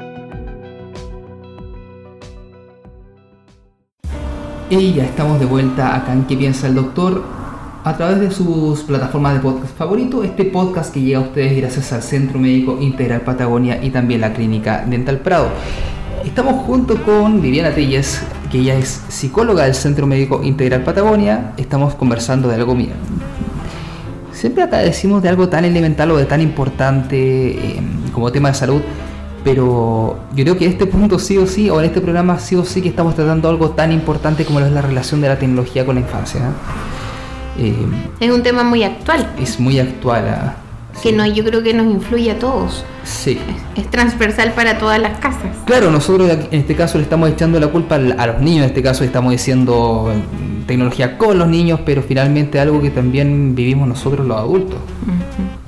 [4.69, 7.23] Y ya estamos de vuelta acá ¿Qué piensa el doctor?
[7.85, 11.93] A través de sus plataformas de podcast favorito, este podcast que llega a ustedes gracias
[11.93, 15.49] al Centro Médico Integral Patagonia y también la Clínica Dental Prado.
[16.25, 21.53] Estamos junto con Viviana Telles, que ella es psicóloga del Centro Médico Integral Patagonia.
[21.57, 22.93] Estamos conversando de algo mío.
[24.31, 27.81] Siempre acá decimos de algo tan elemental o de tan importante eh,
[28.11, 28.81] como tema de salud,
[29.43, 32.65] pero yo creo que este punto sí o sí, o en este programa sí o
[32.65, 35.85] sí que estamos tratando algo tan importante como lo es la relación de la tecnología
[35.85, 36.41] con la infancia.
[36.41, 36.94] Eh,
[38.19, 39.33] es un tema muy actual.
[39.39, 40.27] Es muy actual.
[40.27, 40.55] Ah,
[41.01, 42.85] que no, yo creo que nos influye a todos.
[43.03, 43.39] Sí.
[43.75, 45.55] Es, transversal para todas las casas.
[45.65, 48.81] Claro, nosotros en este caso le estamos echando la culpa a los niños, en este
[48.81, 50.11] caso estamos diciendo
[50.65, 54.79] tecnología con los niños, pero finalmente algo que también vivimos nosotros los adultos.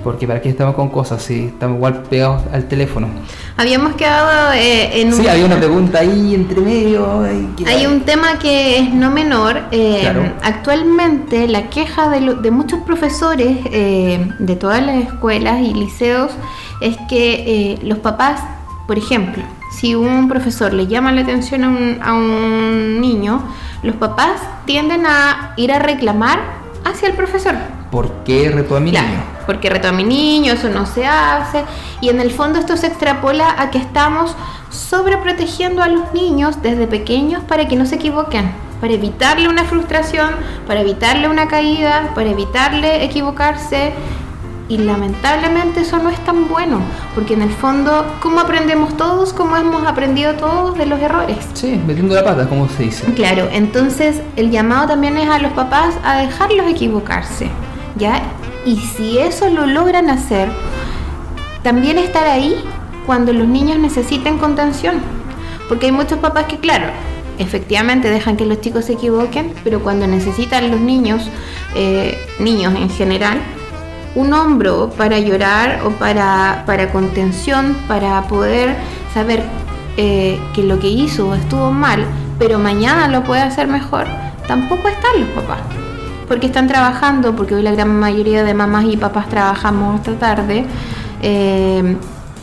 [0.02, 3.08] Porque para qué estamos con cosas si estamos igual pegados al teléfono.
[3.56, 7.24] Habíamos quedado eh, en Sí, había una pregunta ahí entre medio.
[7.66, 9.62] Hay un tema que es no menor.
[9.72, 10.10] Eh,
[10.42, 16.30] actualmente la queja de, de muchos profesores eh, de todas las escuelas y liceos
[16.80, 18.40] es que los papás,
[18.86, 23.07] por ejemplo, si un profesor le llama la atención a un, a un niño,
[23.82, 26.40] los papás tienden a ir a reclamar
[26.84, 27.54] hacia el profesor.
[27.90, 29.22] ¿Por qué retó a mi niño?
[29.46, 31.64] Porque retó a mi niño, eso no se hace.
[32.00, 34.34] Y en el fondo esto se extrapola a que estamos
[34.70, 40.30] sobreprotegiendo a los niños desde pequeños para que no se equivoquen, para evitarle una frustración,
[40.66, 43.92] para evitarle una caída, para evitarle equivocarse
[44.68, 46.80] y lamentablemente eso no es tan bueno,
[47.14, 49.32] porque en el fondo, ¿cómo aprendemos todos?
[49.32, 51.38] ¿Cómo hemos aprendido todos de los errores?
[51.54, 53.04] Sí, metiendo la pata, como se dice.
[53.14, 57.48] Claro, entonces el llamado también es a los papás a dejarlos equivocarse,
[57.96, 58.22] ¿ya?
[58.66, 60.50] Y si eso lo logran hacer,
[61.62, 62.62] también estar ahí
[63.06, 65.00] cuando los niños necesiten contención.
[65.68, 66.86] Porque hay muchos papás que, claro,
[67.38, 71.22] efectivamente dejan que los chicos se equivoquen, pero cuando necesitan los niños,
[71.74, 73.38] eh, niños en general,
[74.18, 78.76] un hombro para llorar o para, para contención, para poder
[79.14, 79.44] saber
[79.96, 82.04] eh, que lo que hizo estuvo mal,
[82.36, 84.06] pero mañana lo puede hacer mejor,
[84.48, 85.60] tampoco están los papás.
[86.26, 90.66] Porque están trabajando, porque hoy la gran mayoría de mamás y papás trabajamos esta tarde.
[91.22, 91.96] Eh,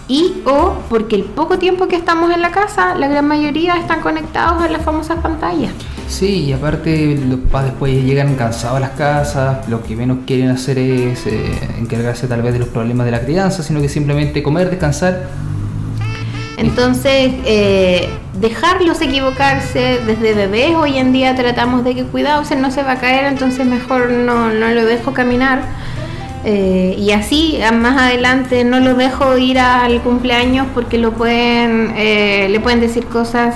[0.07, 4.01] y o porque el poco tiempo que estamos en la casa, la gran mayoría están
[4.01, 5.71] conectados a las famosas pantallas.
[6.07, 10.49] Sí, y aparte los papás después llegan cansados a las casas, lo que menos quieren
[10.49, 14.43] hacer es eh, encargarse tal vez de los problemas de la crianza, sino que simplemente
[14.43, 15.27] comer, descansar.
[16.57, 18.07] Entonces, eh,
[18.39, 22.99] dejarlos equivocarse desde bebés, hoy en día tratamos de que cuidado, no se va a
[22.99, 25.63] caer, entonces mejor no, no lo dejo caminar
[26.47, 32.47] eh, y así más adelante no lo dejo ir al cumpleaños porque lo pueden, eh,
[32.51, 33.55] le pueden decir cosas,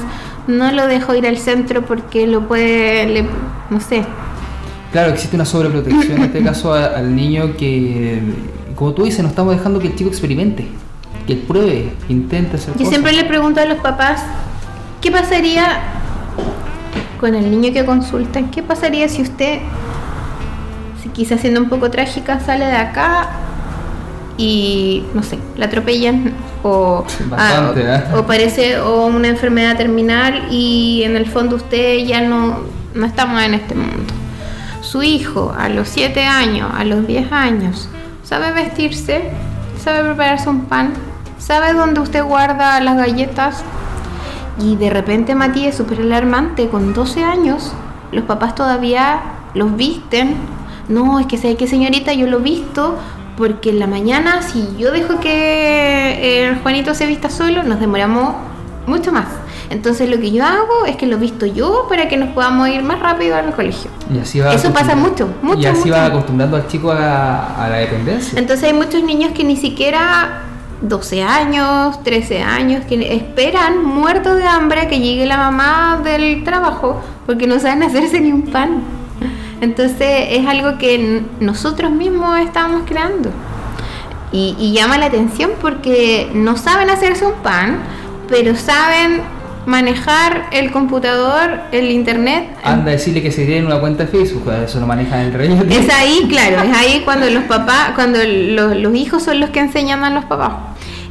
[0.49, 3.25] no lo dejo ir al centro porque lo puede,
[3.69, 4.03] no sé.
[4.91, 8.19] Claro, existe una sobreprotección en este caso al niño que,
[8.75, 10.65] como tú dices, no estamos dejando que el chico experimente,
[11.27, 14.23] que él pruebe, que intente hacer Yo siempre le pregunto a los papás,
[14.99, 15.81] ¿qué pasaría
[17.19, 18.49] con el niño que consultan?
[18.49, 19.59] ¿Qué pasaría si usted
[21.13, 23.29] quizás siendo un poco trágica, sale de acá
[24.37, 26.33] y no sé, la atropellan
[26.63, 28.03] o, ah, ¿eh?
[28.15, 32.59] o, parece o una enfermedad terminal y en el fondo usted ya no,
[32.93, 34.13] no estamos en este mundo.
[34.81, 37.89] Su hijo a los 7 años, a los 10 años,
[38.23, 39.29] sabe vestirse,
[39.81, 40.93] sabe prepararse un pan,
[41.37, 43.63] ¿sabe dónde usted guarda las galletas?
[44.59, 47.71] Y de repente Matías, súper alarmante, con 12 años,
[48.11, 49.21] los papás todavía
[49.53, 50.35] los visten.
[50.89, 52.97] No, es que sé que señorita, yo lo visto
[53.39, 58.35] porque en la mañana si yo dejo que el Juanito se vista solo, nos demoramos
[58.85, 59.27] mucho más.
[59.69, 62.83] Entonces lo que yo hago es que lo visto yo para que nos podamos ir
[62.83, 63.89] más rápido al colegio.
[64.13, 65.61] Y así va Eso pasa mucho, mucho.
[65.61, 65.91] Y así mucho.
[65.93, 68.37] va acostumbrando al chico a, a la dependencia.
[68.37, 70.41] Entonces hay muchos niños que ni siquiera
[70.81, 77.01] 12 años, 13 años, que esperan muertos de hambre que llegue la mamá del trabajo
[77.25, 78.98] porque no saben hacerse ni un pan.
[79.61, 83.29] Entonces es algo que nosotros mismos estamos creando.
[84.31, 87.79] Y, y llama la atención porque no saben hacerse un pan,
[88.27, 89.21] pero saben
[89.65, 92.49] manejar el computador, el internet.
[92.63, 95.51] Anda a decirle que se tiene una cuenta de Facebook, eso lo maneja el rey.
[95.69, 99.59] Es ahí, claro, es ahí cuando los papás, cuando los, los hijos son los que
[99.59, 100.53] enseñan a los papás.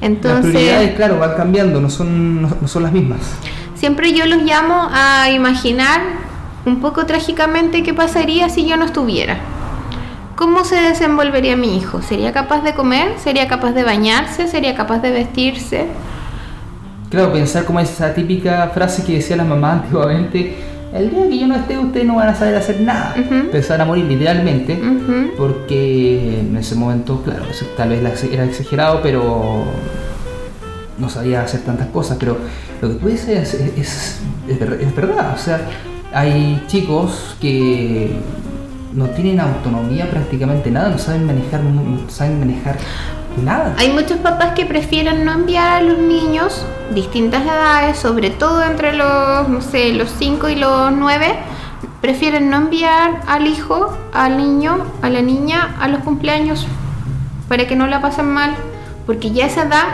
[0.00, 3.18] Las prioridades, Entonces, claro, van cambiando, no son, no, no son las mismas.
[3.74, 6.00] siempre yo los llamo a imaginar
[6.68, 9.38] un poco trágicamente qué pasaría si yo no estuviera.
[10.36, 12.00] ¿Cómo se desenvolvería mi hijo?
[12.00, 13.18] ¿Sería capaz de comer?
[13.18, 14.46] ¿Sería capaz de bañarse?
[14.46, 15.86] ¿Sería capaz de vestirse?
[17.10, 20.56] Claro, pensar como esa típica frase que decía la mamá antiguamente,
[20.92, 23.14] el día que yo no esté ustedes no van a saber hacer nada.
[23.18, 23.34] Ujú.
[23.34, 24.80] Empezaron a morir literalmente,
[25.36, 27.44] porque en ese momento, claro,
[27.76, 29.64] tal vez era exagerado, pero
[30.98, 32.38] no sabía hacer tantas cosas, pero
[32.80, 35.60] lo que tú dices es, es, es es verdad, o sea,
[36.12, 38.16] hay chicos que
[38.94, 41.60] no tienen autonomía prácticamente nada, no saben manejar,
[42.08, 42.76] saben manejar
[43.44, 43.74] nada.
[43.78, 48.94] Hay muchos papás que prefieren no enviar a los niños distintas edades, sobre todo entre
[48.94, 51.34] los, no sé, los 5 y los 9,
[52.00, 56.66] prefieren no enviar al hijo, al niño, a la niña a los cumpleaños
[57.48, 58.54] para que no la pasen mal,
[59.06, 59.84] porque ya esa edad,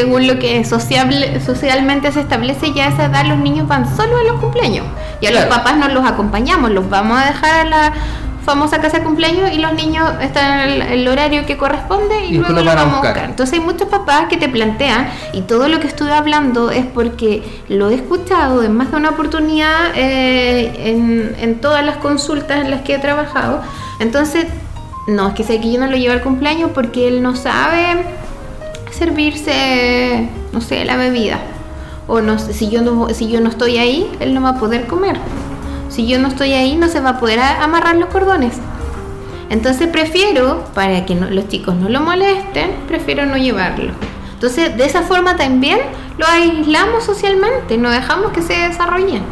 [0.00, 4.16] según lo que sociable- socialmente se establece, ya a esa edad los niños van solo
[4.18, 4.86] a los cumpleaños
[5.20, 5.46] y a Claro.
[5.48, 7.92] los papás no los acompañamos, los vamos a dejar a la
[8.44, 12.54] famosa casa de cumpleaños y los niños están en el, horario que corresponde y, luego
[12.54, 13.12] los van a vamos a buscar.
[13.14, 13.30] buscar.
[13.30, 17.42] Entonces hay muchos papás que te plantean, y todo lo que estoy hablando es porque
[17.68, 22.70] lo he escuchado en más de una oportunidad eh, en, en todas las consultas en
[22.70, 23.60] las que he trabajado.
[24.00, 24.46] Entonces,
[25.08, 28.02] no, es que sé que yo no lo llevo al cumpleaños porque él no sabe
[28.90, 31.38] servirse, no sé, la bebida.
[32.06, 34.86] O no, si yo no, si yo no estoy ahí, él no va a poder
[34.86, 35.18] comer.
[35.88, 38.54] Si yo no estoy ahí, no se va a poder amarrar los cordones.
[39.50, 43.92] Entonces prefiero, para que los chicos no lo molesten, prefiero no llevarlo.
[44.34, 45.80] Entonces de esa forma también
[46.16, 49.22] lo aislamos socialmente, no dejamos que se desarrollen.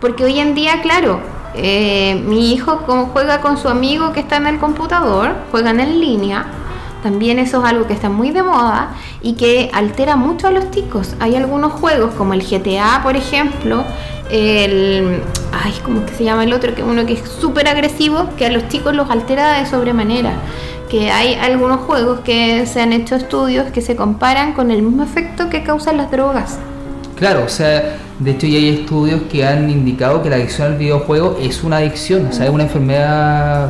[0.00, 1.20] Porque hoy en día, claro,
[1.54, 6.00] eh, mi hijo como juega con su amigo que está en el computador, juegan en
[6.00, 6.46] línea,
[7.02, 10.70] también eso es algo que está muy de moda y que altera mucho a los
[10.70, 11.14] chicos.
[11.20, 13.84] Hay algunos juegos como el GTA, por ejemplo,
[14.30, 15.22] el...
[15.52, 16.74] Ay, ¿cómo que se llama el otro?
[16.74, 20.32] Que uno que es súper agresivo, que a los chicos los altera de sobremanera.
[20.88, 25.02] Que hay algunos juegos que se han hecho estudios que se comparan con el mismo
[25.02, 26.58] efecto que causan las drogas.
[27.18, 30.78] Claro, o sea, de hecho ya hay estudios que han indicado que la adicción al
[30.78, 33.68] videojuego es una adicción, o sea, es una enfermedad,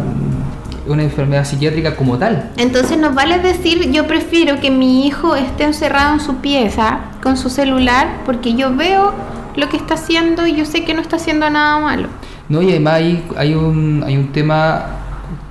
[0.88, 2.50] una enfermedad psiquiátrica como tal.
[2.56, 7.36] Entonces nos vale decir, yo prefiero que mi hijo esté encerrado en su pieza con
[7.36, 9.12] su celular porque yo veo
[9.56, 12.08] lo que está haciendo y yo sé que no está haciendo nada malo.
[12.48, 14.86] No, y además hay, hay, un, hay un tema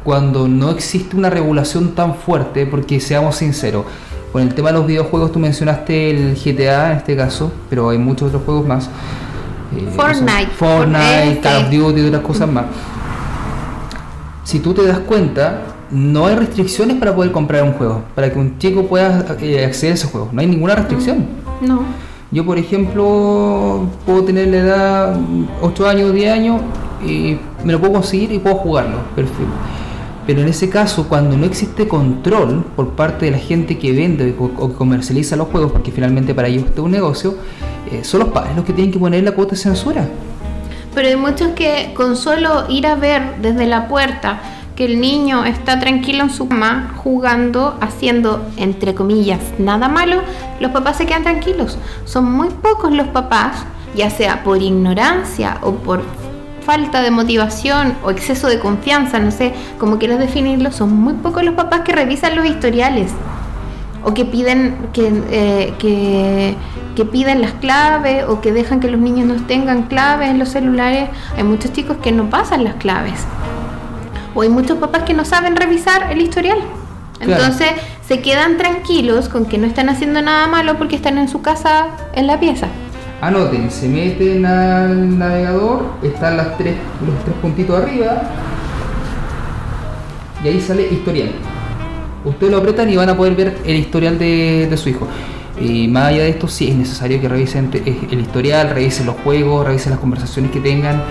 [0.04, 3.86] cuando no existe una regulación tan fuerte, porque seamos sinceros,
[4.32, 7.98] con el tema de los videojuegos tú mencionaste el GTA en este caso, pero hay
[7.98, 8.90] muchos otros juegos más.
[9.76, 10.48] Eh, Fortnite.
[10.58, 11.72] Fortnite, Call of.
[11.72, 12.66] Duty y otras cosas más.
[14.48, 15.60] Si tú te das cuenta,
[15.92, 19.92] no hay restricciones para poder comprar un juego, para que un chico pueda eh, acceder
[19.92, 20.30] a ese juego.
[20.32, 21.26] No hay ninguna restricción.
[21.60, 21.82] No.
[22.32, 25.20] Yo, por ejemplo, puedo tener la edad
[25.62, 26.62] 8 años, 10 años,
[27.06, 29.00] y me lo puedo conseguir y puedo jugarlo.
[29.18, 29.52] Perfecto.
[30.26, 34.34] Pero en ese caso, cuando no existe control por parte de la gente que vende
[34.40, 37.36] o, que comercializa los juegos, porque finalmente para ellos es un negocio,
[37.92, 40.08] eh, son los padres los que tienen que poner la cuota de censura.
[40.98, 44.40] Pero hay muchos que con solo ir a ver desde la puerta
[44.76, 50.24] que el niño está tranquilo en su cama jugando, haciendo entre comillas nada malo,
[50.60, 51.78] los papás se quedan tranquilos.
[52.06, 53.58] Son muy pocos los papás,
[53.96, 56.02] ya sea por ignorancia o por
[56.66, 61.44] falta de motivación o exceso de confianza, no sé cómo quieras definirlo, son muy pocos
[61.44, 63.12] los papás que revisan los historiales
[64.04, 66.56] o que piden que, eh, que,
[66.98, 70.50] que piden las claves o que dejan que los niños no tengan claves en los
[70.50, 71.10] celulares.
[71.38, 73.24] Hay muchos chicos que no pasan las claves.
[74.34, 76.58] O hay muchos papás que no saben revisar el historial.
[77.20, 77.34] Claro.
[77.34, 77.70] Entonces,
[78.08, 81.90] se quedan tranquilos con que no están haciendo nada malo porque están en su casa
[82.16, 82.68] en la pieza.
[83.22, 88.24] Anoten, se meten al navegador, están las tres, los tres puntitos arriba
[90.44, 91.30] y ahí sale historial.
[92.26, 95.08] Ustedes lo apretan y van a poder ver el historial de, de su hijo.
[95.60, 99.66] Y más allá de esto, sí es necesario que revisen el historial, revisen los juegos,
[99.66, 101.02] revisen las conversaciones que tengan, eh,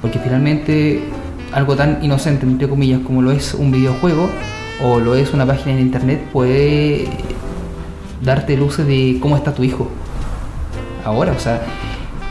[0.00, 1.02] porque finalmente
[1.52, 4.30] algo tan inocente, entre comillas, como lo es un videojuego
[4.82, 7.08] o lo es una página en internet, puede
[8.22, 9.90] darte luces de cómo está tu hijo
[11.04, 11.62] ahora, o sea,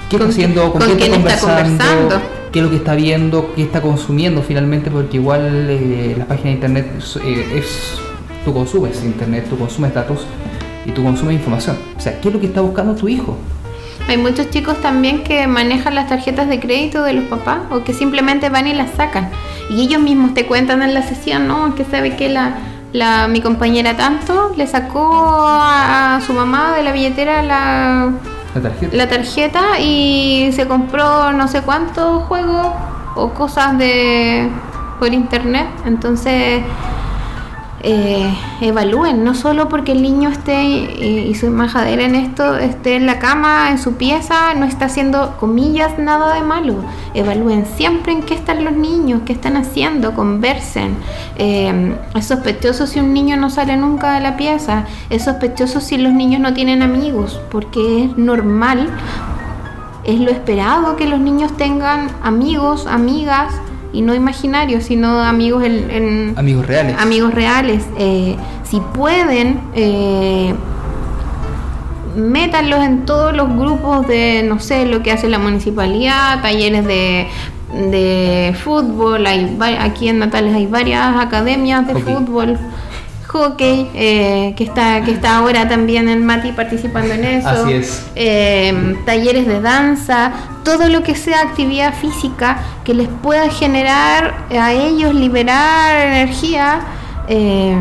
[0.09, 2.21] qué está haciendo, con, quién está conversando,
[2.51, 6.49] qué es lo que está viendo, qué está consumiendo finalmente, porque igual eh, la página
[6.49, 6.87] de internet
[7.23, 7.97] eh, es,
[8.43, 10.25] tú consumes internet, tú consumes datos
[10.85, 11.77] y tú consumes información.
[11.97, 13.37] O sea, ¿qué es lo que está buscando tu hijo?
[14.07, 17.93] Hay muchos chicos también que manejan las tarjetas de crédito de los papás o que
[17.93, 19.31] simplemente van y las sacan.
[19.71, 21.73] Y ellos mismos te cuentan en la sesión, ¿no?
[21.73, 22.55] Que sabe que la,
[22.93, 28.11] la, mi compañera tanto le sacó a, su mamá de la billetera la,
[28.61, 28.95] tarjeta.
[28.95, 32.67] la tarjeta y se compró no sé cuántos juegos
[33.15, 34.47] o cosas de
[34.99, 35.67] por internet.
[35.87, 36.61] Entonces
[37.87, 43.05] eh, evalúen, no solo porque el niño esté y su majadera en esto, esté en
[43.05, 46.77] la cama, en su pieza, no está haciendo comillas nada de malo.
[47.13, 50.97] Evalúen siempre en qué están los niños, qué están haciendo, conversen.
[51.37, 55.99] Eh, es sospechoso si un niño no sale nunca de la pieza, es sospechoso si
[55.99, 58.89] los niños no tienen amigos, porque es normal,
[60.05, 63.53] es lo esperado que los niños tengan amigos, amigas
[63.95, 66.95] y no imaginarios, sino amigos en, amigos reales.
[66.99, 67.85] Amigos reales.
[67.97, 70.53] Eh, si pueden, eh,
[72.15, 77.27] métanlos en todos los grupos de, no sé, lo que hace la municipalidad, talleres de,
[77.73, 82.59] de fútbol, hay, aquí en Natales hay varias academias de fútbol
[83.35, 87.49] hockey, eh, que, está, que está ahora también en Mati participando en eso.
[87.49, 88.05] Así es.
[88.15, 90.31] Eh, talleres de danza,
[90.63, 96.79] todo lo que sea actividad física que les pueda generar a ellos liberar energía.
[97.27, 97.75] Eh,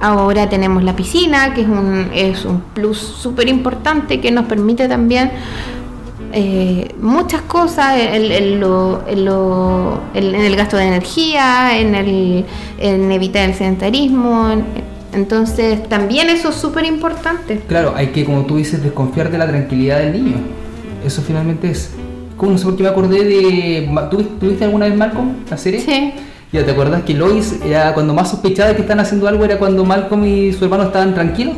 [0.00, 4.86] ahora tenemos la piscina, que es un, es un plus súper importante que nos permite
[4.86, 5.32] también
[6.32, 8.30] eh, muchas cosas en,
[10.14, 12.44] el gasto de energía, en, el,
[12.78, 14.50] en evitar el sedentarismo.
[15.12, 17.60] entonces, también eso es súper importante.
[17.66, 20.36] Claro, hay que, como tú dices, desconfiar de la tranquilidad del niño.
[21.04, 21.94] Eso finalmente es.
[22.36, 23.88] Como no sé por qué me acordé de.
[24.38, 25.80] ¿Tuviste alguna vez Malcolm, la serie?
[25.80, 26.12] Sí.
[26.52, 29.58] Ya, ¿te acuerdas que Lois era cuando más sospechaba de que están haciendo algo era
[29.58, 31.56] cuando Malcolm y su hermano estaban tranquilos?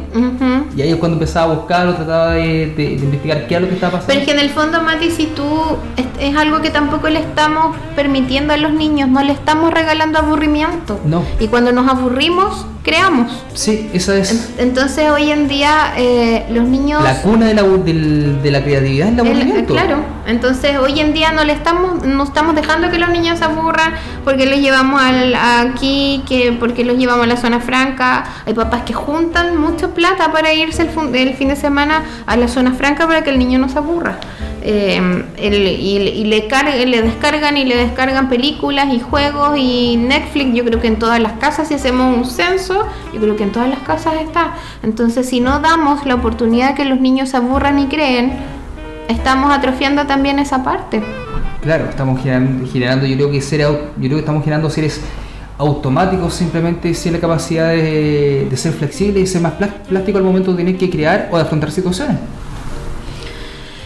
[0.80, 2.72] Y ahí es cuando empezaba a buscar o trataba de,
[3.02, 4.06] investigar qué era lo que estaba pasando.
[4.06, 5.46] Pero es que en el fondo, Mati, si tú
[6.18, 10.98] es, algo que tampoco le estamos permitiendo a los niños, no le estamos regalando aburrimiento.
[11.04, 11.22] No.
[11.38, 13.44] Y cuando nos aburrimos, creamos.
[13.54, 14.54] Sí, eso es.
[14.58, 17.02] Entonces hoy en día eh, los niños...
[17.02, 19.74] La cuna de la, de, la creatividad es el aburrimiento.
[19.74, 23.44] claro, entonces hoy en día no le estamos, no estamos dejando que los niños se
[23.44, 28.24] aburran porque los llevamos al, aquí, que porque los llevamos a la zona franca.
[28.46, 32.48] Hay papás que juntan mucha plata para irse el, el fin de semana a la
[32.48, 34.18] zona franca para que el niño no se aburra.
[34.62, 40.80] Em, y, le, le descargan y le descargan películas y juegos y Netflix, yo creo
[40.80, 42.79] que en todas las casas, si hacemos un censo,
[43.12, 44.54] yo creo que en todas las casas está.
[44.82, 48.32] Entonces, si no damos la oportunidad que los niños se aburran y creen,
[49.08, 51.02] estamos atrofiando también esa parte.
[51.62, 55.00] Claro, estamos generando, yo creo que ser, yo creo que estamos generando seres
[55.58, 60.52] automáticos simplemente sin la capacidad de, de ser flexible y ser más plástico al momento
[60.52, 62.16] de tener que crear o de afrontar situaciones.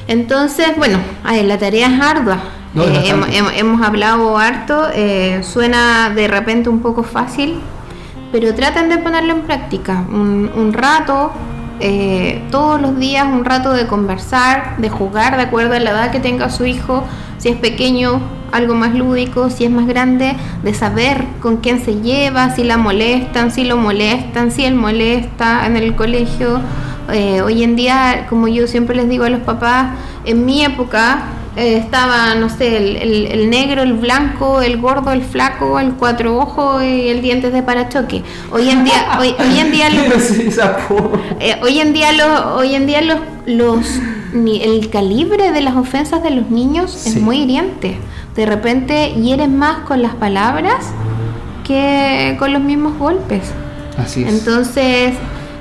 [0.07, 2.39] Entonces, bueno, la tarea es ardua.
[2.77, 3.15] Eh,
[3.57, 7.61] hemos, hablado harto, eh, suena de repente un poco fácil,
[8.35, 10.05] pero traten de ponerlo en práctica.
[10.11, 11.31] Un, rato,
[11.79, 16.11] eh, todos los días, un rato de conversar, de jugar de acuerdo a la edad
[16.11, 17.05] que tenga su hijo.
[17.39, 18.21] Si es pequeño,
[18.51, 22.77] algo más lúdico, si es más grande, de saber con quién se lleva, si la
[22.77, 26.61] molestan, si lo molestan, si él molesta en el colegio
[27.13, 31.23] eh, hoy en día, como yo siempre les digo a los papás, en mi época
[31.57, 36.83] eh, estaba, no sé, el, negro, el blanco, el gordo, el flaco, el cuatro ojos
[36.83, 38.23] y el dientes de parachoque.
[38.51, 43.19] Hoy en día, hoy, en día, eh, hoy en día los, hoy en día los,
[43.47, 43.87] los
[44.35, 47.99] el calibre de las ofensas de los niños es muy hiriente.
[48.35, 50.87] De repente hieren más con las palabras
[51.65, 53.43] que con los mismos golpes.
[53.97, 54.33] Así es.
[54.33, 55.15] Entonces,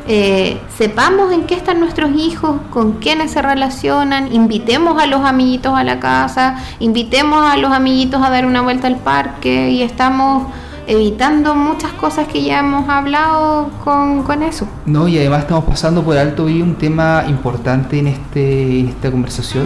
[0.07, 5.73] eh, sepamos en qué están nuestros hijos, con quiénes se relacionan, invitemos a los amiguitos
[5.75, 10.47] a la casa, invitemos a los amiguitos a dar una vuelta al parque y estamos
[10.87, 14.67] evitando muchas cosas que ya hemos hablado con, con eso.
[14.85, 19.09] No, y además estamos pasando por alto hoy un tema importante en, este, en esta
[19.09, 19.65] conversación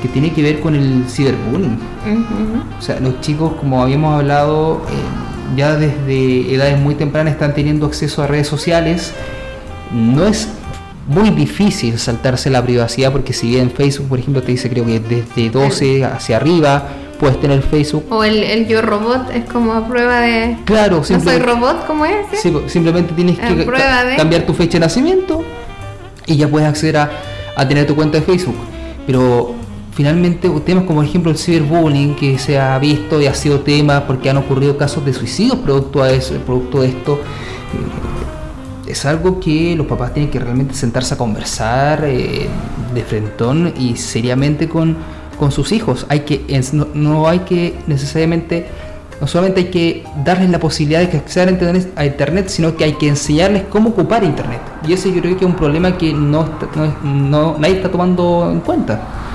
[0.00, 1.78] que tiene que ver con el ciberbullying.
[2.78, 7.86] O sea, los chicos, como habíamos hablado, eh, ya desde edades muy tempranas están teniendo
[7.86, 9.12] acceso a redes sociales.
[9.92, 10.48] No es
[11.08, 15.00] muy difícil saltarse la privacidad porque si bien Facebook, por ejemplo, te dice creo que
[15.00, 18.04] desde 12 hacia arriba puedes tener Facebook.
[18.10, 20.58] O el, el yo robot es como a prueba de...
[20.64, 22.26] Claro, ¿No soy robot como es?
[22.40, 23.66] Sí, simplemente tienes que de...
[24.16, 25.44] cambiar tu fecha de nacimiento
[26.26, 27.10] y ya puedes acceder a,
[27.56, 28.56] a tener tu cuenta de Facebook.
[29.06, 29.54] Pero
[29.94, 34.06] finalmente temas como por ejemplo el ciberbullying que se ha visto y ha sido tema
[34.06, 37.20] porque han ocurrido casos de suicidios producto, a eso, producto de esto
[38.86, 42.46] es algo que los papás tienen que realmente sentarse a conversar eh,
[42.94, 44.96] de frentón y seriamente con,
[45.38, 46.06] con sus hijos.
[46.08, 48.66] Hay que no, no, hay que necesariamente
[49.20, 51.58] no solamente hay que darles la posibilidad de que accedan
[51.96, 54.60] a internet, sino que hay que enseñarles cómo ocupar internet.
[54.86, 58.50] Y ese yo creo que es un problema que no, no, no nadie está tomando
[58.52, 59.25] en cuenta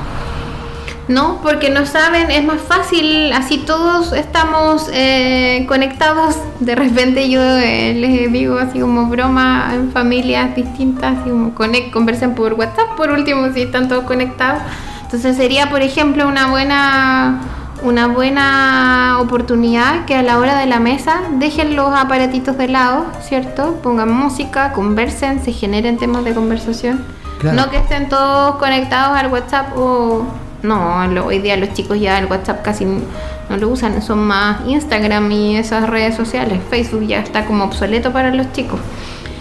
[1.07, 6.37] no, porque no saben, es más fácil, así todos estamos eh, conectados.
[6.59, 11.53] De repente yo eh, les digo así como broma en familias distintas, así como
[11.91, 14.61] conversen por WhatsApp por último si están todos conectados.
[15.03, 17.41] Entonces sería, por ejemplo, una buena
[17.83, 23.07] una buena oportunidad que a la hora de la mesa dejen los aparatitos de lado,
[23.21, 23.79] ¿cierto?
[23.81, 27.03] Pongan música, conversen, se generen temas de conversación.
[27.41, 30.25] No que estén todos conectados al WhatsApp o
[30.63, 35.31] no, hoy día los chicos ya el WhatsApp casi no lo usan, son más Instagram
[35.31, 36.59] y esas redes sociales.
[36.69, 38.79] Facebook ya está como obsoleto para los chicos.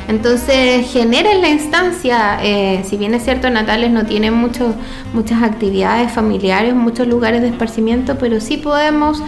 [0.09, 4.75] Entonces generen la instancia, eh, si bien es cierto Natales no tiene mucho,
[5.13, 9.23] muchas actividades familiares, muchos lugares de esparcimiento, pero sí podemos,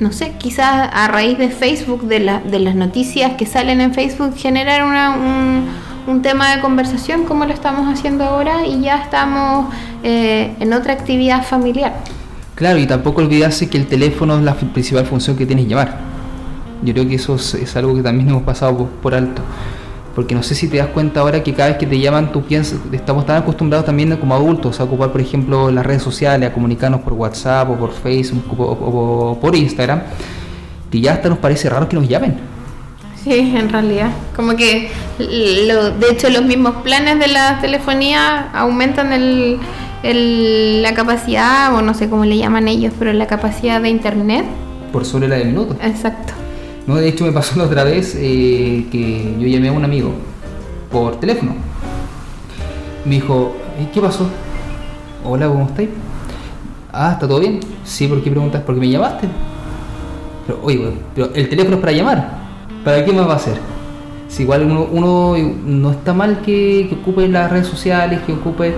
[0.00, 4.34] no sé, quizás a raíz de Facebook, de, de las noticias que salen en Facebook,
[4.34, 5.66] generar una, un,
[6.06, 9.72] un tema de conversación como lo estamos haciendo ahora y ya estamos
[10.02, 11.94] eh, en otra actividad familiar.
[12.54, 15.98] Claro, y tampoco olvidarse que el teléfono es la principal función que tienes llamar.
[16.82, 19.42] Yo creo que eso es, algo que también hemos pasado por, alto.
[20.14, 22.42] Porque no sé si te das cuenta ahora que cada vez que te llaman, tú
[22.42, 26.52] piensas, estamos tan acostumbrados también como adultos a ocupar, por ejemplo, las redes sociales, a
[26.52, 30.02] comunicarnos por WhatsApp o por Facebook o por Instagram,
[30.90, 32.51] que ya hasta nos parece raro que nos llamen.
[33.24, 34.10] Sí, en realidad.
[34.34, 39.58] Como que, lo, de hecho, los mismos planes de la telefonía aumentan el,
[40.02, 44.44] el, la capacidad, o no sé cómo le llaman ellos, pero la capacidad de internet.
[44.92, 45.76] Por sobre la de minutos.
[45.82, 46.32] Exacto.
[46.86, 50.12] No, de hecho me pasó la otra vez eh, que yo llamé a un amigo
[50.90, 51.54] por teléfono.
[53.04, 53.54] Me dijo,
[53.94, 54.28] ¿qué pasó?
[55.24, 55.90] Hola, ¿cómo estáis?
[56.92, 57.60] Ah, ¿está todo bien?
[57.84, 58.62] Sí, ¿por qué preguntas?
[58.62, 59.28] ¿Por qué me llamaste?
[60.46, 62.41] Pero, oye, pero el teléfono es para llamar.
[62.84, 63.56] ¿Para qué más va a ser?
[64.28, 68.74] Si igual uno, no está mal que, ocupe las redes sociales, que ocupe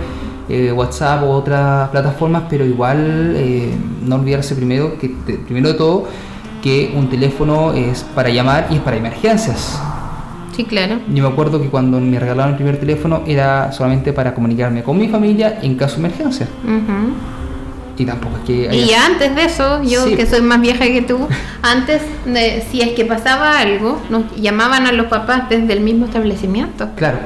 [0.48, 3.72] eh, WhatsApp o otras plataformas, pero igual eh,
[4.05, 5.09] no olvidarse primero que
[5.46, 6.07] primero de todo
[6.62, 9.78] que un teléfono es para llamar y es para emergencias.
[10.57, 10.98] Sí, claro.
[11.12, 14.96] Yo me acuerdo que cuando me regalaron el primer teléfono era solamente para comunicarme con
[14.96, 16.48] mi familia en caso de emergencia.
[17.97, 18.76] Y tampoco es que.
[18.76, 21.28] Y antes de eso, yo que soy más vieja que tú,
[21.62, 26.07] antes, de, si es que pasaba algo, nos llamaban a los papás desde el mismo
[26.07, 26.88] establecimiento.
[26.97, 27.18] Claro.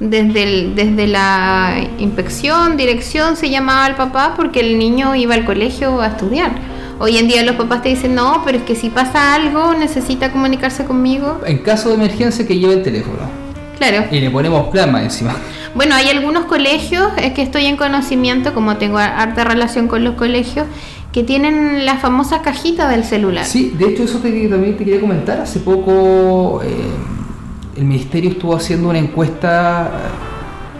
[0.00, 5.44] Desde, el, desde la inspección, dirección, se llamaba al papá porque el niño iba al
[5.44, 6.52] colegio a estudiar.
[6.98, 10.30] Hoy en día los papás te dicen, no, pero es que si pasa algo, necesita
[10.30, 11.40] comunicarse conmigo.
[11.46, 13.43] En caso de emergencia, que lleve el teléfono.
[13.78, 14.06] Claro.
[14.10, 15.34] Y le ponemos plasma encima.
[15.74, 20.14] Bueno, hay algunos colegios, es que estoy en conocimiento, como tengo harta relación con los
[20.14, 20.66] colegios,
[21.12, 23.44] que tienen la famosa cajita del celular.
[23.44, 25.40] Sí, de hecho eso también te quería comentar.
[25.40, 26.68] Hace poco eh,
[27.76, 29.90] el ministerio estuvo haciendo una encuesta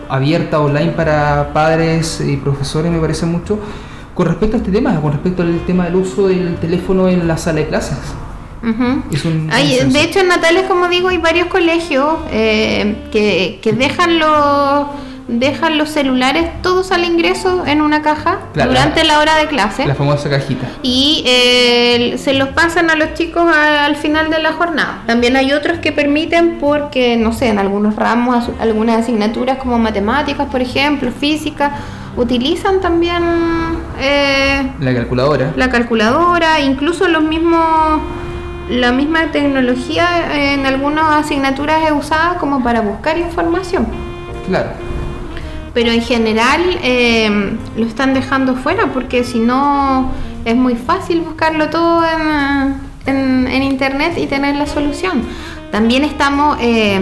[0.08, 3.58] abierta online para padres y profesores, me parece mucho,
[4.14, 7.36] con respecto a este tema, con respecto al tema del uso del teléfono en la
[7.36, 7.98] sala de clases
[8.64, 14.86] de hecho, en Natales, como digo, hay varios colegios eh, que, que, dejan los
[15.28, 19.86] dejan los celulares todos al ingreso en una caja durante la, hora de clase.
[19.86, 20.66] La famosa cajita.
[20.82, 25.02] Y eh, se los pasan a los chicos al final de la jornada.
[25.06, 30.48] También hay otros que permiten porque, no sé, en algunos ramos, algunas asignaturas como matemáticas,
[30.50, 31.72] por ejemplo, física,
[32.16, 33.22] utilizan también...
[34.00, 35.52] Eh, la calculadora.
[35.56, 38.00] La calculadora, incluso los mismos
[38.68, 43.86] la misma tecnología en algunas asignaturas es usada como para buscar información.
[44.46, 44.70] Claro.
[45.72, 50.12] Pero en general eh, lo están dejando fuera porque si no
[50.44, 52.04] es muy fácil buscarlo todo
[53.06, 55.22] en, en internet y tener la solución.
[55.70, 56.58] También estamos...
[56.60, 57.00] Eh,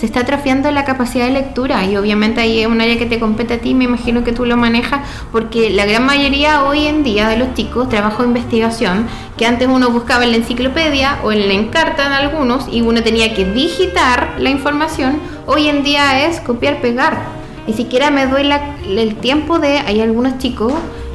[0.00, 3.20] se está atrofiando la capacidad de lectura y obviamente ahí es un área que te
[3.20, 7.02] compete a ti, me imagino que tú lo manejas, porque la gran mayoría hoy en
[7.02, 11.32] día de los chicos trabajo de investigación, que antes uno buscaba en la enciclopedia o
[11.32, 16.26] en la encarta en algunos y uno tenía que digitar la información, hoy en día
[16.26, 17.18] es copiar, pegar.
[17.66, 18.50] Ni siquiera me doy
[18.88, 20.72] el tiempo de, hay algunos chicos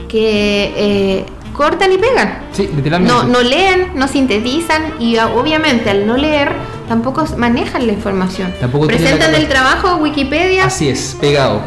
[0.07, 0.73] que...
[0.77, 1.25] Eh,
[1.55, 2.39] cortan y pegan.
[2.51, 3.13] Sí, literalmente.
[3.13, 6.51] No, no leen, no sintetizan y obviamente al no leer
[6.88, 8.53] tampoco manejan la información.
[8.59, 10.65] Tampoco Presentan el trabajo Wikipedia.
[10.65, 11.61] Así es, pegado.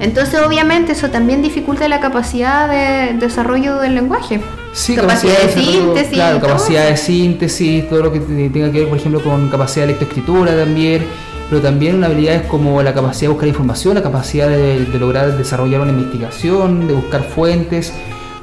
[0.00, 4.40] Entonces, obviamente, eso también dificulta la capacidad de desarrollo del lenguaje.
[4.72, 6.14] Sí, capacidad, de, síntesis.
[6.14, 9.92] Claro, capacidad de síntesis, todo lo que tenga que ver, por ejemplo, con capacidad de
[9.92, 11.06] lectoescritura también,
[11.48, 15.80] pero también habilidades como la capacidad de buscar información, la capacidad de, de lograr desarrollar
[15.80, 17.92] una investigación, de buscar fuentes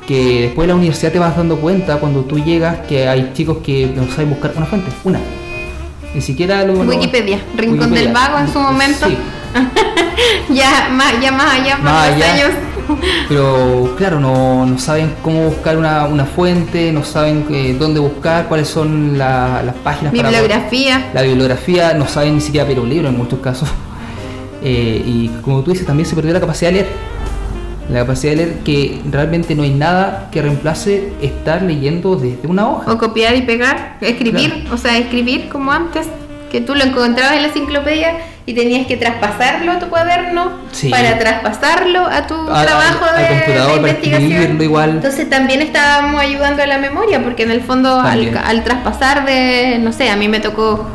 [0.07, 3.57] que después de la universidad te vas dando cuenta cuando tú llegas que hay chicos
[3.63, 5.19] que no saben buscar una fuente, una.
[6.13, 9.07] Ni siquiera lo, Wikipedia, Rincón del Vago en su momento.
[10.49, 12.49] ya, más, ya más allá, más, años.
[13.29, 18.47] Pero claro, no, no saben cómo buscar una, una fuente, no saben eh, dónde buscar,
[18.47, 20.11] cuáles son las páginas.
[20.11, 21.09] Bibliografía.
[21.13, 23.69] la bibliografía, no saben ni siquiera pero un libro en muchos casos.
[24.63, 26.87] Eh, y como tú dices, también se perdió la capacidad de leer
[27.89, 32.69] la capacidad de leer que realmente no hay nada que reemplace estar leyendo desde una
[32.69, 32.91] hoja.
[32.91, 36.07] O copiar y pegar, escribir, o sea, escribir como antes,
[36.51, 40.51] que tú lo encontrabas en la enciclopedia y tenías que traspasarlo a tu cuaderno
[40.89, 44.61] para traspasarlo a tu trabajo de, investigación.
[44.61, 44.89] igual.
[44.91, 49.79] Entonces también estábamos ayudando a la memoria, porque en el fondo al, al traspasar de,
[49.79, 50.85] no sé, a mí me tocó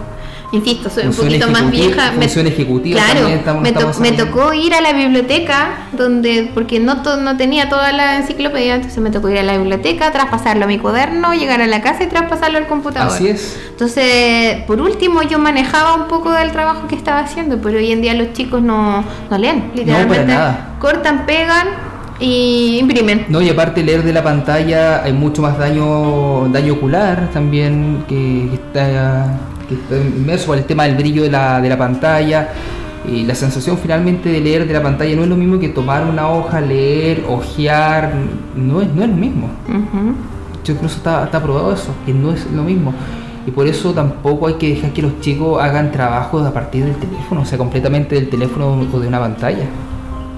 [0.53, 2.13] insisto, soy un poquito más vieja.
[2.13, 3.61] Función ejecutiva claro,
[4.01, 8.99] me, tocó ir a la biblioteca, donde porque no, no tenía toda la enciclopedia, entonces
[9.03, 12.07] me tocó ir a la biblioteca, traspasarlo a mi cuaderno, llegar a la casa y
[12.07, 13.13] traspasarlo al computador.
[13.13, 13.59] Así es.
[13.71, 18.03] Entonces, por último, yo manejaba un poco del trabajo que estaba haciendo, pero hoy en
[18.03, 20.35] día los chicos no, no leen, literalmente.
[20.79, 21.69] Cortan, pegan
[22.21, 23.27] y imprimen.
[23.29, 28.49] No, y aparte leer de la pantalla hay mucho más daño daño ocular también que,
[28.51, 29.39] que está
[30.17, 32.49] inmerso por el tema del brillo de la, de la pantalla.
[33.09, 36.05] Y la sensación finalmente de leer de la pantalla no es lo mismo que tomar
[36.05, 38.13] una hoja, leer, ojear,
[38.57, 39.49] no es, no es lo mismo.
[40.65, 42.93] Yo incluso está, está probado eso, que no es lo mismo.
[43.47, 46.97] Y por eso tampoco hay que dejar que los chicos hagan trabajos a partir del
[46.97, 49.67] teléfono, o sea, completamente del teléfono o de una pantalla.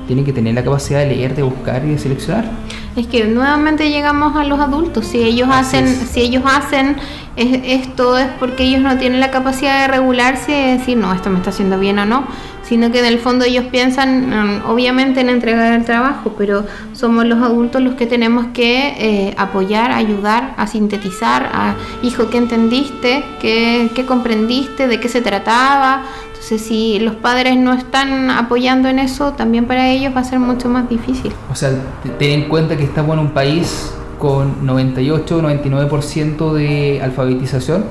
[0.07, 2.51] Tienen que tener la capacidad de leer, de buscar y de seleccionar.
[2.99, 5.07] Es que nuevamente llegamos a los adultos.
[5.07, 6.97] Si ellos hacen, si ellos hacen
[7.37, 11.39] esto es porque ellos no tienen la capacidad de regularse y decir, no, esto me
[11.39, 12.27] está haciendo bien o no,
[12.63, 17.25] sino que en el fondo ellos piensan mm, obviamente en entregar el trabajo, pero somos
[17.27, 23.25] los adultos los que tenemos que eh, apoyar, ayudar a sintetizar, a, hijo, ¿qué entendiste?
[23.41, 24.89] ¿Qué, ¿Qué comprendiste?
[24.89, 26.03] ¿De qué se trataba?
[26.51, 30.39] Entonces, si los padres no están apoyando en eso, también para ellos va a ser
[30.39, 31.31] mucho más difícil.
[31.53, 31.73] O sea,
[32.19, 37.85] ten en cuenta que estamos en un país con 98-99% de alfabetización,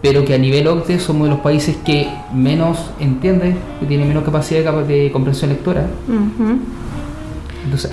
[0.00, 4.24] pero que a nivel OCDE somos de los países que menos entiende, que tiene menos
[4.24, 5.84] capacidad de, comprensión lectora.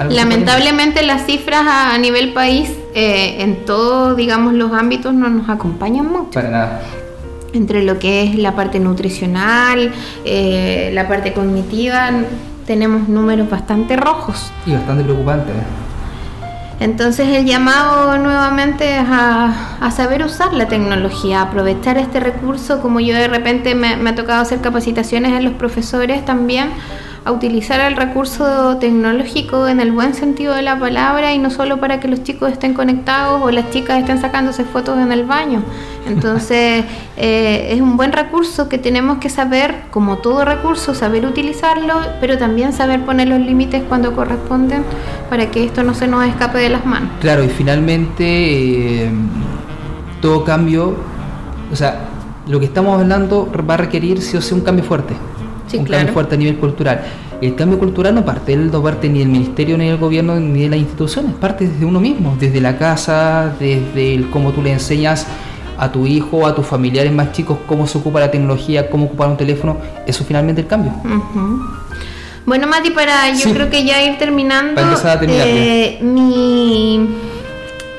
[0.10, 6.10] Lamentablemente las cifras a, nivel país eh, en todos, digamos, los ámbitos no nos acompañan
[6.10, 6.32] mucho.
[6.32, 6.82] Para nada.
[7.54, 9.92] Entre lo que es la parte nutricional,
[10.26, 12.12] eh, la parte cognitiva,
[12.66, 14.52] tenemos números bastante rojos.
[14.66, 15.56] Y bastante preocupantes.
[16.80, 23.16] Entonces el llamado nuevamente es a, saber usar la tecnología, aprovechar este recurso, como yo
[23.16, 26.70] de repente me, me ha tocado hacer capacitaciones en los profesores también
[27.26, 31.80] a utilizar el recurso tecnológico en el buen sentido de la palabra y no solo
[31.80, 35.62] para que los chicos estén conectados o las chicas estén sacándose fotos en el baño.
[36.08, 36.86] Entonces
[37.18, 42.38] eh, es un buen recurso que tenemos que saber, como todo recurso, saber utilizarlo, pero
[42.38, 44.84] también saber poner los límites cuando corresponden
[45.30, 47.10] para que esto no se nos escape de las manos.
[47.22, 49.12] Claro, y finalmente eh,
[50.22, 50.96] todo cambio,
[51.72, 52.08] o sea,
[52.48, 55.14] lo que estamos hablando va a requerir sí o sí un cambio fuerte
[55.78, 57.02] un cambio fuerte a nivel cultural.
[57.42, 60.70] El cambio cultural no parte, no parte ni del ministerio, ni del gobierno, ni de
[60.70, 65.26] las instituciones, parte desde uno mismo, desde la casa, desde el cómo tú le enseñas
[65.78, 69.30] a tu hijo, a tus familiares más chicos cómo se ocupa la tecnología, cómo ocupar
[69.30, 70.92] un teléfono, eso finalmente el cambio.
[72.46, 74.82] Bueno, Mati, para yo creo que ya ir terminando,
[75.22, 77.08] eh, mi,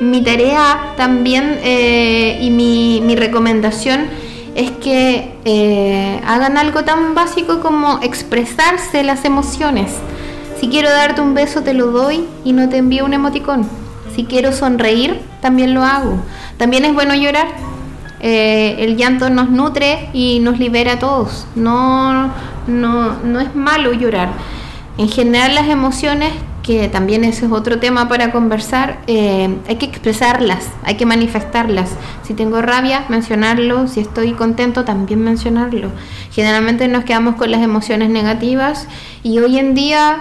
[0.00, 4.08] mi tarea también eh, y mi, mi recomendación
[4.54, 9.92] es que eh, hagan algo tan básico como expresarse las emociones.
[10.60, 13.66] Si quiero darte un beso, te lo doy y no te envío un emoticón.
[14.14, 16.16] si quiero sonreír, también lo hago.
[16.58, 17.48] También es bueno llorar.
[18.20, 21.46] Eh, el llanto nos nutre y nos libera a todos.
[21.54, 22.30] No,
[22.66, 24.32] no, no es malo llorar.
[24.98, 26.32] En general las emociones
[26.62, 31.90] que también ese es otro tema para conversar, eh, hay que expresarlas, hay que manifestarlas.
[32.22, 35.90] Si tengo rabia, mencionarlo, si estoy contento, también mencionarlo.
[36.32, 38.86] Generalmente nos quedamos con las emociones negativas
[39.22, 40.20] y hoy en día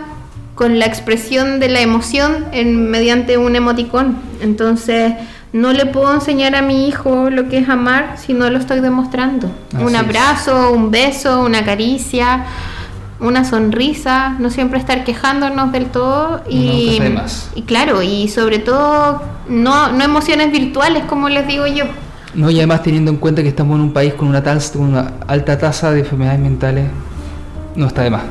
[0.55, 4.17] con la expresión de la emoción en, mediante un emoticón.
[4.41, 5.13] Entonces,
[5.53, 8.81] no le puedo enseñar a mi hijo lo que es amar si no lo estoy
[8.81, 9.49] demostrando.
[9.79, 12.45] un abrazo, un beso, una caricia
[13.20, 16.99] una sonrisa, no siempre estar quejándonos del todo y,
[17.55, 21.86] y claro, y sobre todo no, no emociones virtuales como les digo yo.
[22.34, 24.43] No, y además teniendo en cuenta que estamos en un país con una,
[24.76, 26.86] una alta tasa de enfermedades mentales,
[27.76, 28.24] no está de más.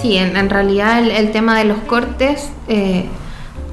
[0.00, 3.06] Sí, en, en realidad el, el, tema de los cortes eh,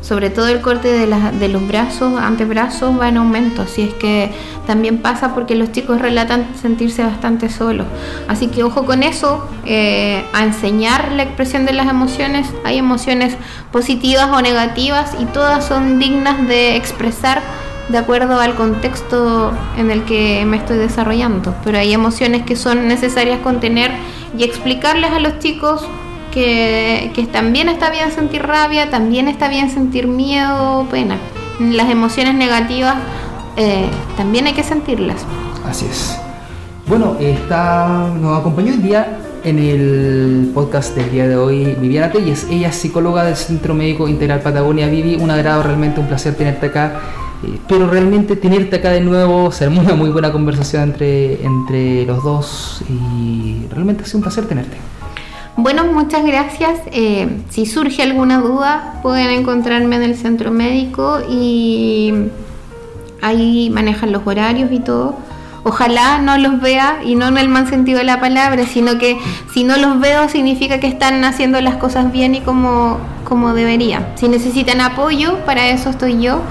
[0.02, 4.32] sobre todo el corte de, de, los brazos, antebrazos va en aumento, así es que
[4.66, 7.86] también pasa porque los chicos relatan sentirse bastante solos.
[8.28, 13.38] Así que ojo con eso, eh, a enseñar la expresión de las emociones, hay emociones
[13.72, 17.42] positivas o negativas y todas son dignas de expresar
[17.90, 22.88] de acuerdo al contexto en el que me estoy desarrollando, pero hay emociones que son
[22.88, 23.92] necesarias contener
[24.38, 25.86] y explicarles a los chicos
[26.32, 31.18] que, también está bien sentir rabia, también está bien sentir miedo, pena.
[31.60, 32.96] Las emociones negativas
[33.58, 35.26] eh, también hay que sentirlas.
[35.66, 36.18] Así es.
[36.88, 42.48] Bueno, está, nos acompañó el día en el podcast del día de hoy Viviana Telles.
[42.50, 44.88] Ella es psicóloga del Centro Médico Integral Patagonia.
[44.88, 47.00] Vivi, un agrado, realmente un placer tenerte acá.
[47.44, 52.24] Eh, pero realmente tenerte acá de nuevo, ser una muy buena conversación entre, entre los
[52.24, 54.78] dos y realmente ha sido un placer tenerte.
[55.64, 56.80] Bueno, muchas gracias.
[56.92, 62.12] Eh, si surge alguna duda, pueden encontrarme en el centro médico y
[63.22, 65.16] ahí manejan los horarios y todo.
[65.64, 69.20] Ojalá no los vea y no en el mal sentido de la palabra, sino que
[69.54, 74.14] si no los veo significa que están haciendo las cosas bien y como, como debería.
[74.16, 76.42] Si necesitan apoyo, para eso estoy yo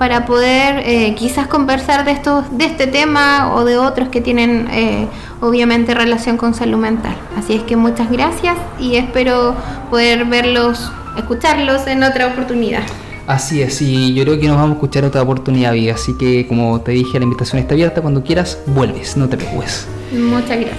[0.00, 4.66] para poder eh, quizás conversar de estos de este tema o de otros que tienen
[4.72, 5.06] eh,
[5.42, 7.14] obviamente relación con salud mental.
[7.36, 9.54] Así es que muchas gracias y espero
[9.90, 12.80] poder verlos, escucharlos en otra oportunidad.
[13.26, 15.74] Así es, y yo creo que nos vamos a escuchar otra oportunidad.
[15.92, 18.00] Así que, como te dije, la invitación está abierta.
[18.00, 19.86] Cuando quieras, vuelves, no te preocupes.
[20.12, 20.78] Muchas gracias.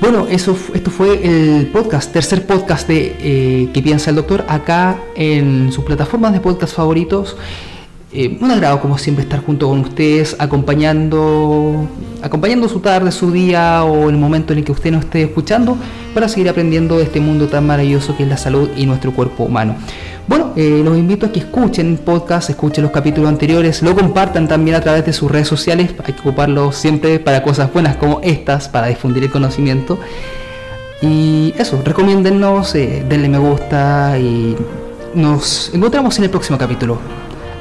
[0.00, 4.46] Bueno, eso, esto fue el podcast, tercer podcast de eh, ¿Qué piensa el doctor?
[4.48, 7.36] Acá en sus plataformas de podcast favoritos.
[8.14, 11.88] Eh, un agrado como siempre estar junto con ustedes, acompañando,
[12.20, 15.78] acompañando su tarde, su día o el momento en el que usted nos esté escuchando
[16.12, 19.44] para seguir aprendiendo de este mundo tan maravilloso que es la salud y nuestro cuerpo
[19.44, 19.76] humano.
[20.28, 24.76] Bueno, eh, los invito a que escuchen podcast, escuchen los capítulos anteriores, lo compartan también
[24.76, 28.68] a través de sus redes sociales, hay que ocuparlo siempre para cosas buenas como estas,
[28.68, 29.98] para difundir el conocimiento.
[31.00, 34.54] Y eso, recomiéndennos, eh, denle me gusta y
[35.14, 36.98] nos encontramos en el próximo capítulo.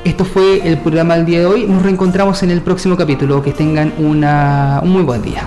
[0.03, 1.67] Esto fue el programa del día de hoy.
[1.67, 3.43] Nos reencontramos en el próximo capítulo.
[3.43, 5.43] Que tengan una, un muy buen día.